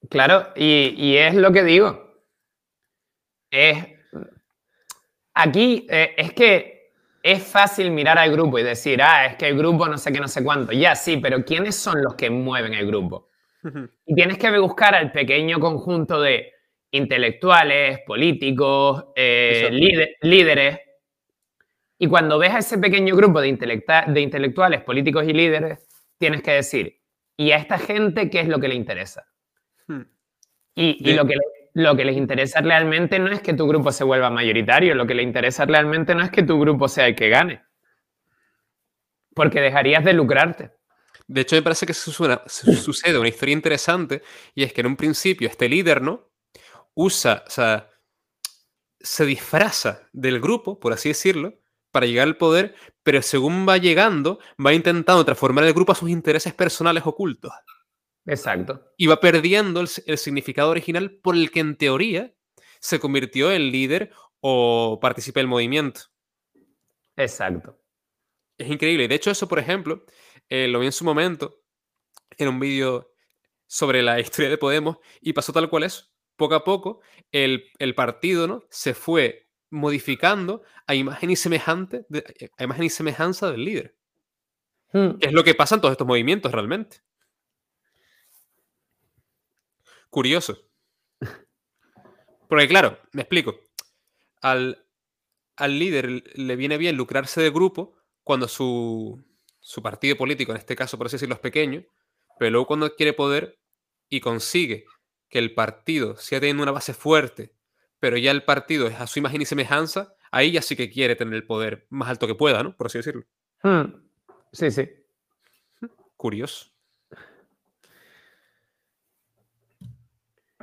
[0.08, 2.14] Claro, y, es lo que digo.
[3.50, 3.84] Es,
[5.34, 6.76] aquí eh, es que
[7.22, 10.20] es fácil mirar al grupo y decir, ah, es que el grupo no sé qué,
[10.20, 10.72] no sé cuánto.
[10.72, 13.28] Ya, sí, pero ¿quiénes son los que mueven el grupo?
[14.06, 16.52] Y tienes que buscar al pequeño conjunto de
[16.92, 19.68] intelectuales, políticos, eh,
[20.20, 20.78] líderes.
[21.98, 23.48] Y cuando ves a ese pequeño grupo de,
[24.06, 25.84] de intelectuales, políticos y líderes,
[26.16, 27.00] tienes que decir,
[27.36, 29.26] ¿y a esta gente qué es lo que le interesa?
[29.86, 30.02] Hmm.
[30.74, 31.34] Y, lo, que,
[31.74, 35.14] lo que les interesa realmente no es que tu grupo se vuelva mayoritario, lo que
[35.14, 37.62] le interesa realmente no es que tu grupo sea el que gane.
[39.34, 40.72] Porque dejarías de lucrarte.
[41.26, 44.22] De hecho, me parece que sucede una historia interesante
[44.54, 46.30] y es que en un principio este líder, ¿no?
[46.96, 47.90] usa, o sea,
[48.98, 51.54] se disfraza del grupo, por así decirlo,
[51.92, 52.74] para llegar al poder,
[53.04, 57.52] pero según va llegando, va intentando transformar el grupo a sus intereses personales ocultos.
[58.26, 58.92] Exacto.
[58.96, 62.34] Y va perdiendo el, significado original por el que en teoría
[62.80, 64.10] se convirtió en líder
[64.40, 66.02] o participa del movimiento.
[67.16, 67.80] Exacto.
[68.58, 69.08] Es increíble.
[69.08, 70.04] De hecho, eso, por ejemplo,
[70.48, 71.62] eh, lo vi en su momento
[72.36, 73.12] en un vídeo
[73.66, 76.06] sobre la historia de Podemos y pasó tal cual eso
[76.36, 77.00] poco a poco
[77.32, 78.62] el, partido ¿no?
[78.70, 82.06] se fue modificando a imagen y, semejante
[82.56, 83.96] a imagen y semejanza del líder.
[84.92, 85.16] Hmm.
[85.20, 86.98] es lo que pasa en todos estos movimientos realmente.
[90.16, 90.56] Curioso.
[92.48, 93.60] Porque claro, me explico.
[94.40, 94.82] Al,
[95.56, 99.22] al líder le viene bien lucrarse del grupo cuando su,
[99.60, 101.84] su partido político, en este caso por así decirlo, es pequeño,
[102.38, 103.60] pero luego cuando adquiere poder
[104.08, 104.86] y consigue
[105.28, 107.54] que el partido siga teniendo una base fuerte,
[108.00, 111.14] pero ya el partido es a su imagen y semejanza, ahí ya sí que quiere
[111.14, 112.74] tener el poder más alto que pueda, ¿no?
[112.74, 113.26] Por así decirlo.
[113.62, 114.08] Hmm.
[114.50, 114.88] Sí, sí.
[116.16, 116.70] Curioso.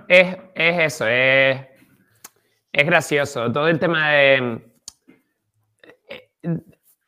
[0.07, 1.61] Es, es eso, es,
[2.71, 3.51] es gracioso.
[3.51, 4.61] Todo el tema de...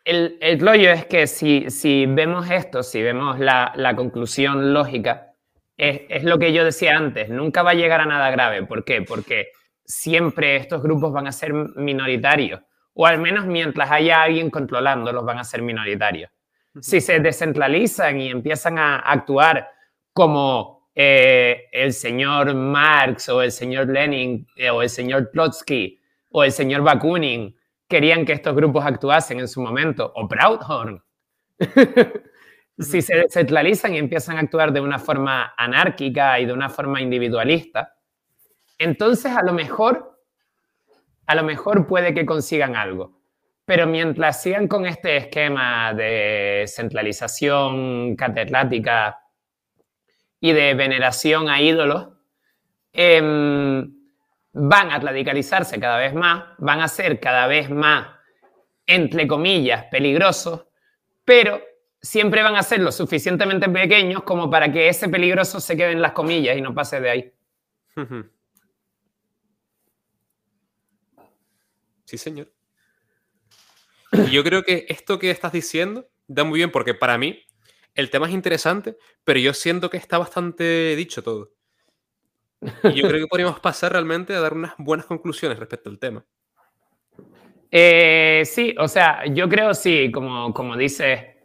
[0.06, 5.34] El, el rollo es que si, si vemos esto, si vemos la, la conclusión lógica,
[5.78, 8.64] es, es, lo que yo decía antes, nunca va a llegar a nada grave.
[8.64, 9.02] ¿Por qué?
[9.02, 9.48] Porque
[9.84, 12.62] siempre estos grupos van a ser minoritarios,
[12.94, 16.32] o al menos mientras haya alguien controlándolos van a ser minoritarios.
[16.80, 19.70] Si se descentralizan y empiezan a actuar
[20.14, 26.44] como eh, el señor Marx o el señor Lenin eh, o el señor Trotsky o
[26.44, 27.54] el señor Bakunin
[27.88, 31.04] querían que estos grupos actuasen en su momento, o Proudhorn.
[32.80, 37.02] si se descentralizan y empiezan a actuar de una forma anárquica y de una forma
[37.02, 37.96] individualista,
[38.78, 40.20] entonces a lo mejor,
[41.26, 43.22] a lo mejor puede que consigan algo.
[43.66, 49.25] Pero mientras sigan con este esquema de centralización catedrática
[50.46, 52.10] y de veneración a ídolos,
[52.94, 53.20] eh,
[54.54, 58.10] van a radicalizarse cada vez más, van a ser cada vez más,
[58.86, 60.68] entre comillas, peligrosos,
[61.24, 61.64] pero
[62.00, 66.02] siempre van a ser lo suficientemente pequeños como para que ese peligroso se quede en
[66.04, 67.34] las comillas y no pase de ahí.
[72.04, 72.52] Sí, señor.
[74.32, 77.44] Yo creo que esto que estás diciendo da muy bien porque para mí
[77.96, 81.52] el tema es interesante, pero yo siento que está bastante dicho todo.
[82.84, 86.24] Y yo creo que podríamos pasar realmente a dar unas buenas conclusiones respecto al tema.
[87.72, 91.44] Eh, sí, o sea, yo creo sí, como, como dice,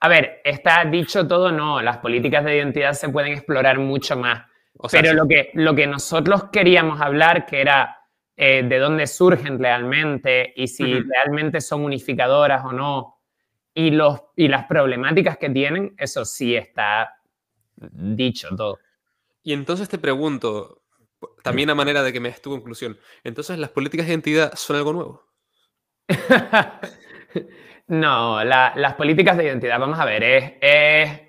[0.00, 4.44] a ver, está dicho todo, no, las políticas de identidad se pueden explorar mucho más.
[4.78, 5.16] O sea, pero sí.
[5.16, 7.96] lo, que, lo que nosotros queríamos hablar, que era
[8.36, 11.08] eh, de dónde surgen realmente y si uh -huh.
[11.08, 13.15] realmente son unificadoras o no,
[13.76, 17.20] y, los, y las problemáticas que tienen, eso sí está
[17.76, 18.78] dicho todo.
[19.42, 20.82] Y entonces te pregunto,
[21.42, 24.76] también a manera de que me des tu conclusión, entonces las políticas de identidad son
[24.76, 25.26] algo nuevo.
[27.88, 31.20] no, la, las políticas de identidad, vamos a ver, es, es,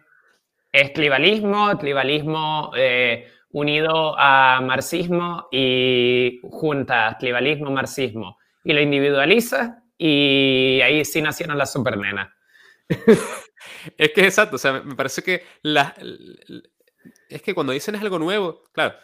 [0.72, 10.80] es clivalismo, clivalismo eh, unido a marxismo y juntas clivalismo, marxismo, y lo individualiza y
[10.82, 12.37] ahí sí nacieron las supernenas.
[13.98, 15.96] es que es exacto, o sea, me parece que la,
[17.30, 18.96] es que cuando dicen es algo nuevo, claro,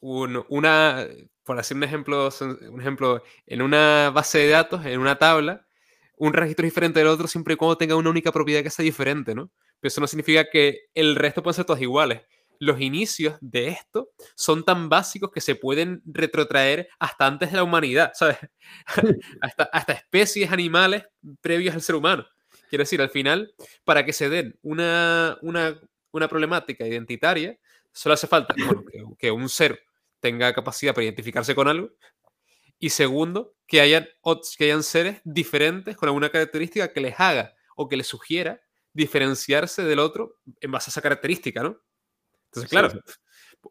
[0.00, 1.06] un, una,
[1.44, 2.28] por hacer un ejemplo,
[2.70, 5.66] un ejemplo, en una base de datos, en una tabla,
[6.16, 8.82] un registro es diferente del otro siempre y cuando tenga una única propiedad que sea
[8.82, 9.50] diferente, ¿no?
[9.80, 12.22] Pero eso no significa que el resto puedan ser todos iguales.
[12.58, 17.62] Los inicios de esto son tan básicos que se pueden retrotraer hasta antes de la
[17.62, 18.38] humanidad, ¿sabes?
[19.40, 21.04] hasta, hasta especies animales
[21.40, 22.26] previos al ser humano.
[22.68, 23.54] Quiero decir, al final,
[23.84, 27.58] para que se den una, una, una problemática identitaria,
[27.92, 29.80] solo hace falta bueno, que, que, un ser
[30.20, 31.90] tenga capacidad para identificarse con algo.
[32.78, 34.08] Y segundo, que hayan,
[34.56, 38.60] que hayan seres diferentes con alguna característica que les haga o que les sugiera
[38.92, 41.80] diferenciarse del otro en base a esa característica, ¿no?
[42.46, 43.14] Entonces, claro, sí, sí.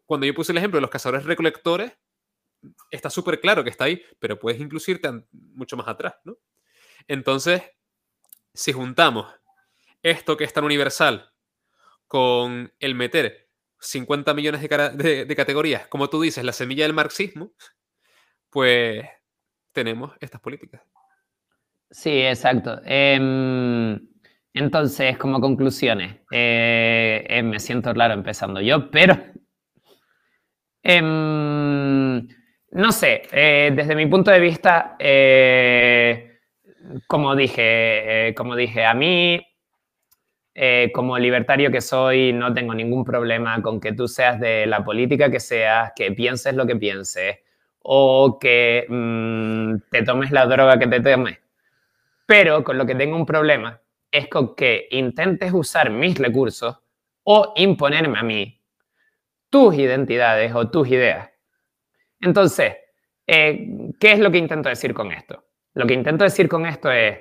[0.06, 1.92] cuando yo puse el ejemplo de los cazadores recolectores,
[2.90, 6.36] está súper claro que está ahí, pero puedes incluso irte mucho más atrás, ¿no?
[7.06, 7.62] Entonces,
[8.58, 9.32] si juntamos
[10.02, 11.30] esto que es tan universal
[12.08, 13.48] con el meter
[13.78, 17.52] 50 millones de, de, categorías, como tú dices, la semilla del marxismo,
[18.50, 19.06] pues
[19.70, 20.82] tenemos estas políticas.
[21.88, 22.80] Sí, exacto.
[22.84, 23.96] Eh,
[24.54, 29.16] entonces, como conclusiones, eh, eh, me siento claro empezando yo, pero
[30.82, 32.26] em,
[32.72, 34.96] no sé, eh, desde mi punto de vista,
[37.06, 39.40] como dije, como dije, a mí
[40.60, 44.84] eh, como libertario que soy, no tengo ningún problema con que tú seas de la
[44.84, 47.36] política que seas, que pienses lo que pienses
[47.78, 51.38] o que mmm, te tomes la droga que te tomes.
[52.26, 53.80] Pero con lo que tengo un problema
[54.10, 56.76] es con que intentes usar mis recursos
[57.22, 58.60] o imponerme a mí
[59.50, 61.30] tus identidades o tus ideas.
[62.20, 62.74] Entonces,
[63.28, 65.47] eh, ¿qué es lo que intento decir con esto?
[65.74, 67.18] Lo que intento decir con esto es,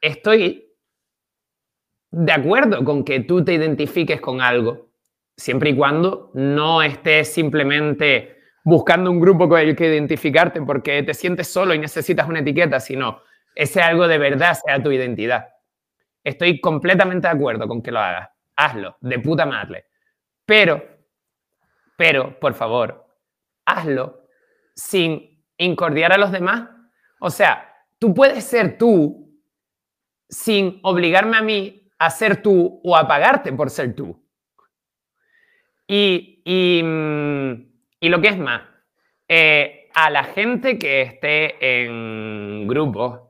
[0.00, 0.72] estoy
[2.10, 4.90] de acuerdo con que tú te identifiques con algo,
[5.36, 11.12] siempre y cuando no estés simplemente buscando un grupo con el que identificarte porque te
[11.12, 13.20] sientes solo y necesitas una etiqueta, sino
[13.54, 15.48] ese algo de verdad sea tu identidad.
[16.22, 18.30] Estoy completamente de acuerdo con que lo hagas.
[18.56, 19.86] Hazlo, de puta madre.
[20.46, 20.82] Pero,
[21.96, 23.06] pero, por favor,
[23.66, 24.28] hazlo
[24.74, 26.68] sin incordiar a los demás.
[27.26, 29.34] O sea, tú puedes ser tú
[30.28, 34.22] sin obligarme a mí a ser tú o a pagarte por ser tú.
[35.88, 37.52] Y, y, mm,
[38.00, 38.60] y lo que es más,
[39.26, 43.22] eh, a la gente que esté en grupos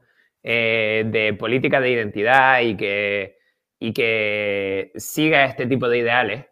[0.42, 3.38] eh, de política de identidad y que,
[3.78, 6.46] y que siga este tipo de ideales,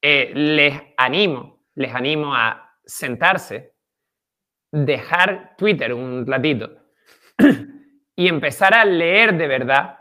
[0.00, 3.73] eh, les animo, les animo a sentarse,
[4.74, 6.68] dejar Twitter un ratito
[8.16, 9.98] y empezar a leer de verdad,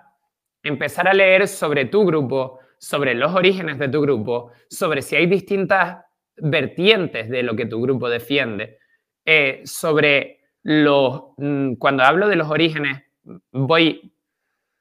[0.63, 5.28] empezar a leer sobre tu grupo, sobre los orígenes de tu grupo, sobre si hay
[5.28, 6.03] distintas
[6.38, 8.80] vertientes de lo que tu grupo defiende,
[9.26, 13.03] eh, sobre los, mm, cuando hablo de los orígenes,
[13.51, 14.11] voy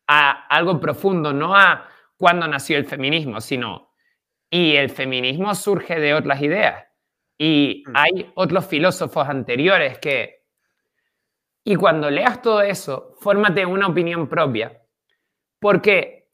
[0.06, 1.86] a algo profundo, no a
[2.16, 3.90] cuándo nació el feminismo, sino,
[4.48, 6.86] y el feminismo surge de otras ideas.
[7.44, 7.90] Y mm.
[7.94, 10.44] hay otros filósofos anteriores que...
[11.64, 14.80] Y cuando leas todo eso, fórmate una opinión propia,
[15.58, 16.28] porque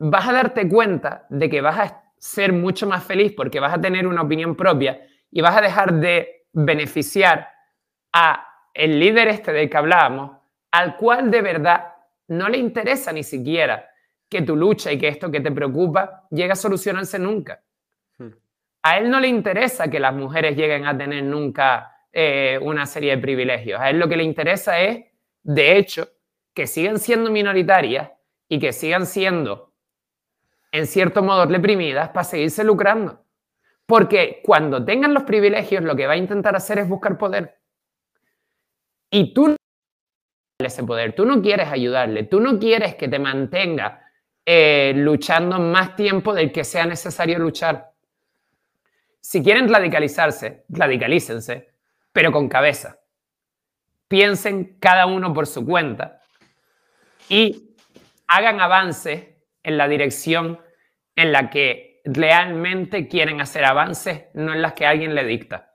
[0.00, 3.80] vas a darte cuenta de que vas a ser mucho más feliz porque vas a
[3.80, 5.00] tener una opinión propia
[5.30, 7.48] y vas a dejar de beneficiar
[8.12, 8.44] a
[8.74, 10.38] el líder este del que hablábamos,
[10.72, 11.94] al cual de verdad
[12.26, 13.88] no le interesa ni siquiera
[14.28, 17.62] que tu lucha y que esto que te preocupa llegue a solucionarse nunca.
[18.88, 23.14] A él no le interesa que las mujeres lleguen a tener nunca eh, una serie
[23.14, 23.78] de privilegios.
[23.78, 25.04] A él lo que le interesa es,
[25.42, 26.08] de hecho,
[26.54, 28.10] que sigan siendo minoritarias
[28.48, 29.74] y que sigan siendo
[30.72, 33.26] en cierto modo reprimidas para seguirse lucrando.
[33.84, 37.58] Porque cuando tengan los privilegios, lo que va a intentar hacer es buscar poder.
[39.10, 39.56] Y tú no
[40.56, 44.00] quieres ese poder, tú no quieres ayudarle, tú no quieres que te mantenga
[44.46, 47.87] eh, luchando más tiempo del que sea necesario luchar.
[49.28, 51.68] Si quieren radicalizarse, radicalícense,
[52.12, 52.98] pero con cabeza.
[54.08, 56.22] Piensen cada uno por su cuenta
[57.28, 57.76] y
[58.26, 59.28] hagan avances
[59.62, 60.58] en la dirección
[61.14, 65.74] en la que realmente quieren hacer avances, no en las que alguien le dicta.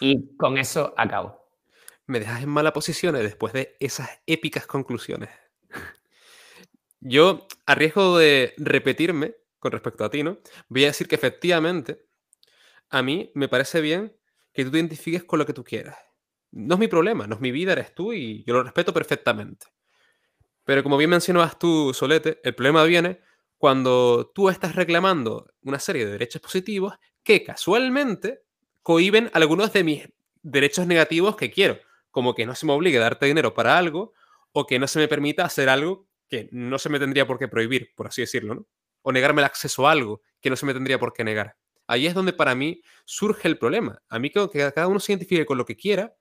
[0.00, 1.50] Y con eso acabo.
[2.06, 5.28] Me dejas en mala posición después de esas épicas conclusiones.
[7.00, 9.34] Yo, a riesgo de repetirme
[9.64, 10.36] con respecto a ti, ¿no?
[10.68, 12.04] Voy a decir que efectivamente,
[12.90, 14.14] a mí me parece bien
[14.52, 15.96] que tú te identifiques con lo que tú quieras.
[16.50, 19.68] No es mi problema, no es mi vida, eres tú y yo lo respeto perfectamente.
[20.64, 23.20] Pero como bien mencionabas tú, Solete, el problema viene
[23.56, 26.92] cuando tú estás reclamando una serie de derechos positivos
[27.22, 28.42] que casualmente
[28.82, 30.08] cohiben algunos de mis
[30.42, 31.78] derechos negativos que quiero,
[32.10, 34.12] como que no se me obligue a darte dinero para algo
[34.52, 37.48] o que no se me permita hacer algo que no se me tendría por qué
[37.48, 38.66] prohibir, por así decirlo, ¿no?
[39.04, 41.56] O negarme el acceso a algo que no se me tendría por qué negar.
[41.86, 44.02] Ahí es donde para mí surge el problema.
[44.08, 46.16] A mí que cada uno se identifique con lo que quiera.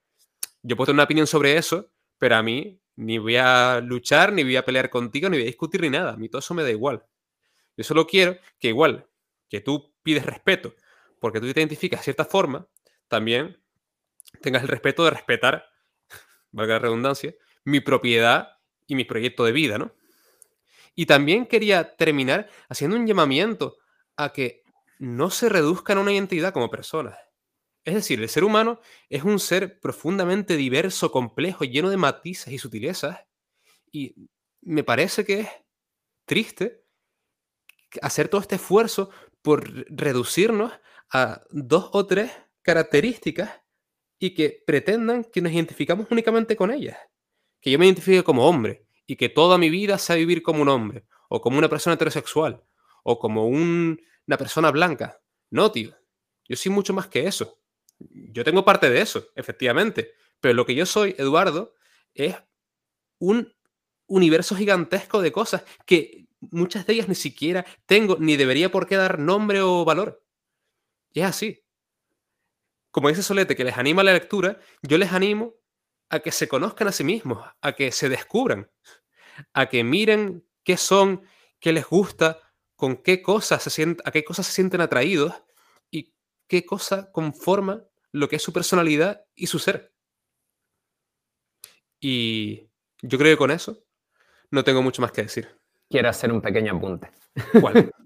[0.62, 4.44] Yo puedo tener una opinión sobre eso, pero a mí ni voy a luchar, ni
[4.44, 6.14] voy a pelear contigo, ni voy a discutir ni nada.
[6.14, 7.06] A mí todo eso me da igual.
[7.76, 9.08] Yo solo quiero que igual
[9.50, 10.76] que tú pides respeto
[11.24, 12.68] porque tú te identificas de cierta forma,
[13.08, 13.58] también
[14.42, 15.70] tengas el respeto de respetar,
[16.52, 18.58] valga la redundancia, mi propiedad
[18.88, 19.96] y mi proyecto de vida, ¿no?
[20.96, 23.78] Y también quería terminar haciendo un llamamiento
[24.16, 24.64] a que
[25.00, 27.18] no se reduzcan a una identidad como personas.
[27.84, 28.80] Es decir, el ser humano
[29.10, 33.20] es un ser profundamente diverso, complejo, lleno de matices y sutilezas.
[33.92, 34.30] Y
[34.62, 35.50] me parece que es
[36.26, 36.86] triste
[38.02, 39.10] hacer todo este esfuerzo
[39.42, 40.72] por reducirnos
[41.12, 42.32] a dos o tres
[42.62, 43.52] características
[44.18, 46.98] y que pretendan que nos identificamos únicamente con ellas.
[47.60, 50.70] Que yo me identifique como hombre y que toda mi vida sea vivir como un
[50.70, 52.64] hombre, o como una persona heterosexual,
[53.04, 55.22] o como una persona blanca.
[55.50, 55.96] No, tío.
[56.48, 57.64] Yo soy mucho más que eso
[58.10, 61.76] yo tengo parte de eso, efectivamente, pero lo que yo soy, Eduardo,
[62.14, 62.36] es
[63.20, 63.54] un
[64.08, 68.98] universo gigantesco de cosas que muchas de ellas ni siquiera tengo ni debería por qué
[68.98, 70.24] dar nombre o valor.
[71.14, 71.64] Y es así.
[72.92, 75.56] Como dice Solete, que les anima la lectura, yo les animo
[76.14, 78.70] a que se conozcan a sí mismos, a que se descubran,
[79.52, 81.24] a que miren qué son,
[81.60, 82.40] qué les gusta,
[82.76, 85.34] con qué cosas se sienten, a qué cosas se sienten atraídos
[85.90, 86.14] y
[86.48, 89.92] qué cosa conforma lo que es su personalidad y su ser.
[92.00, 92.70] Y
[93.02, 93.84] yo creo que con eso
[94.52, 95.50] no tengo mucho más que decir.
[95.90, 97.10] Quiero hacer un pequeño apunte.
[97.60, 97.92] ¿Cuál?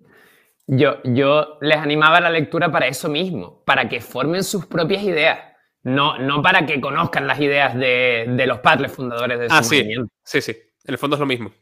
[0.69, 5.01] Yo, yo les animaba a la lectura para eso mismo, para que formen sus propias
[5.01, 5.46] ideas,
[5.87, 9.63] no, no para que conozcan las ideas de, de los padres fundadores de su Ah,
[9.63, 10.13] sí, movimiento.
[10.23, 10.51] sí, sí.
[10.51, 11.53] En el fondo es lo mismo.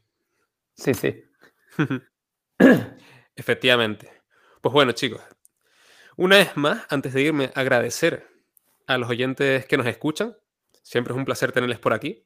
[0.75, 1.23] Sí, sí.
[3.35, 4.11] Efectivamente.
[4.61, 5.21] Pues bueno, chicos.
[6.17, 8.27] Una vez más, antes de irme, agradecer
[8.87, 10.35] a los oyentes que nos escuchan.
[10.81, 12.25] Siempre es un placer tenerles por aquí.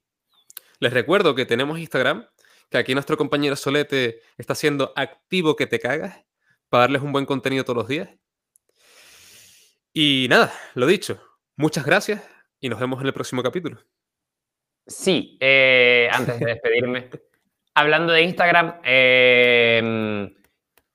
[0.80, 2.28] Les recuerdo que tenemos Instagram,
[2.70, 6.24] que aquí nuestro compañero Solete está siendo activo que te cagas
[6.70, 8.10] para darles un buen contenido todos los días.
[9.94, 11.22] Y nada, lo dicho.
[11.60, 12.26] Muchas gracias
[12.62, 13.80] y nos vemos en el próximo capítulo.
[14.88, 17.10] Sí, eh, antes de despedirme,
[17.76, 20.32] hablando de Instagram, eh,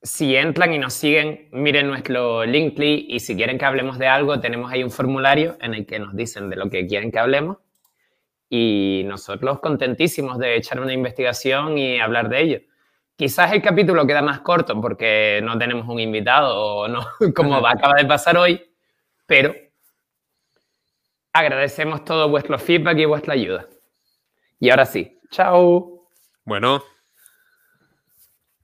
[0.01, 4.39] si entran y nos siguen, miren nuestro Linktree y si quieren que hablemos de algo,
[4.39, 7.57] tenemos ahí un formulario en el que nos dicen de lo que quieren que hablemos
[8.49, 12.59] y nosotros contentísimos de echar una investigación y hablar de ello.
[13.15, 17.05] Quizás el capítulo queda más corto porque no tenemos un invitado o no,
[17.35, 18.59] como va, acaba de pasar hoy,
[19.27, 19.53] pero
[21.35, 23.67] agradecemos todo vuestro feedback y vuestra ayuda.
[24.59, 26.07] Y ahora sí, chao.
[26.45, 26.81] Bueno.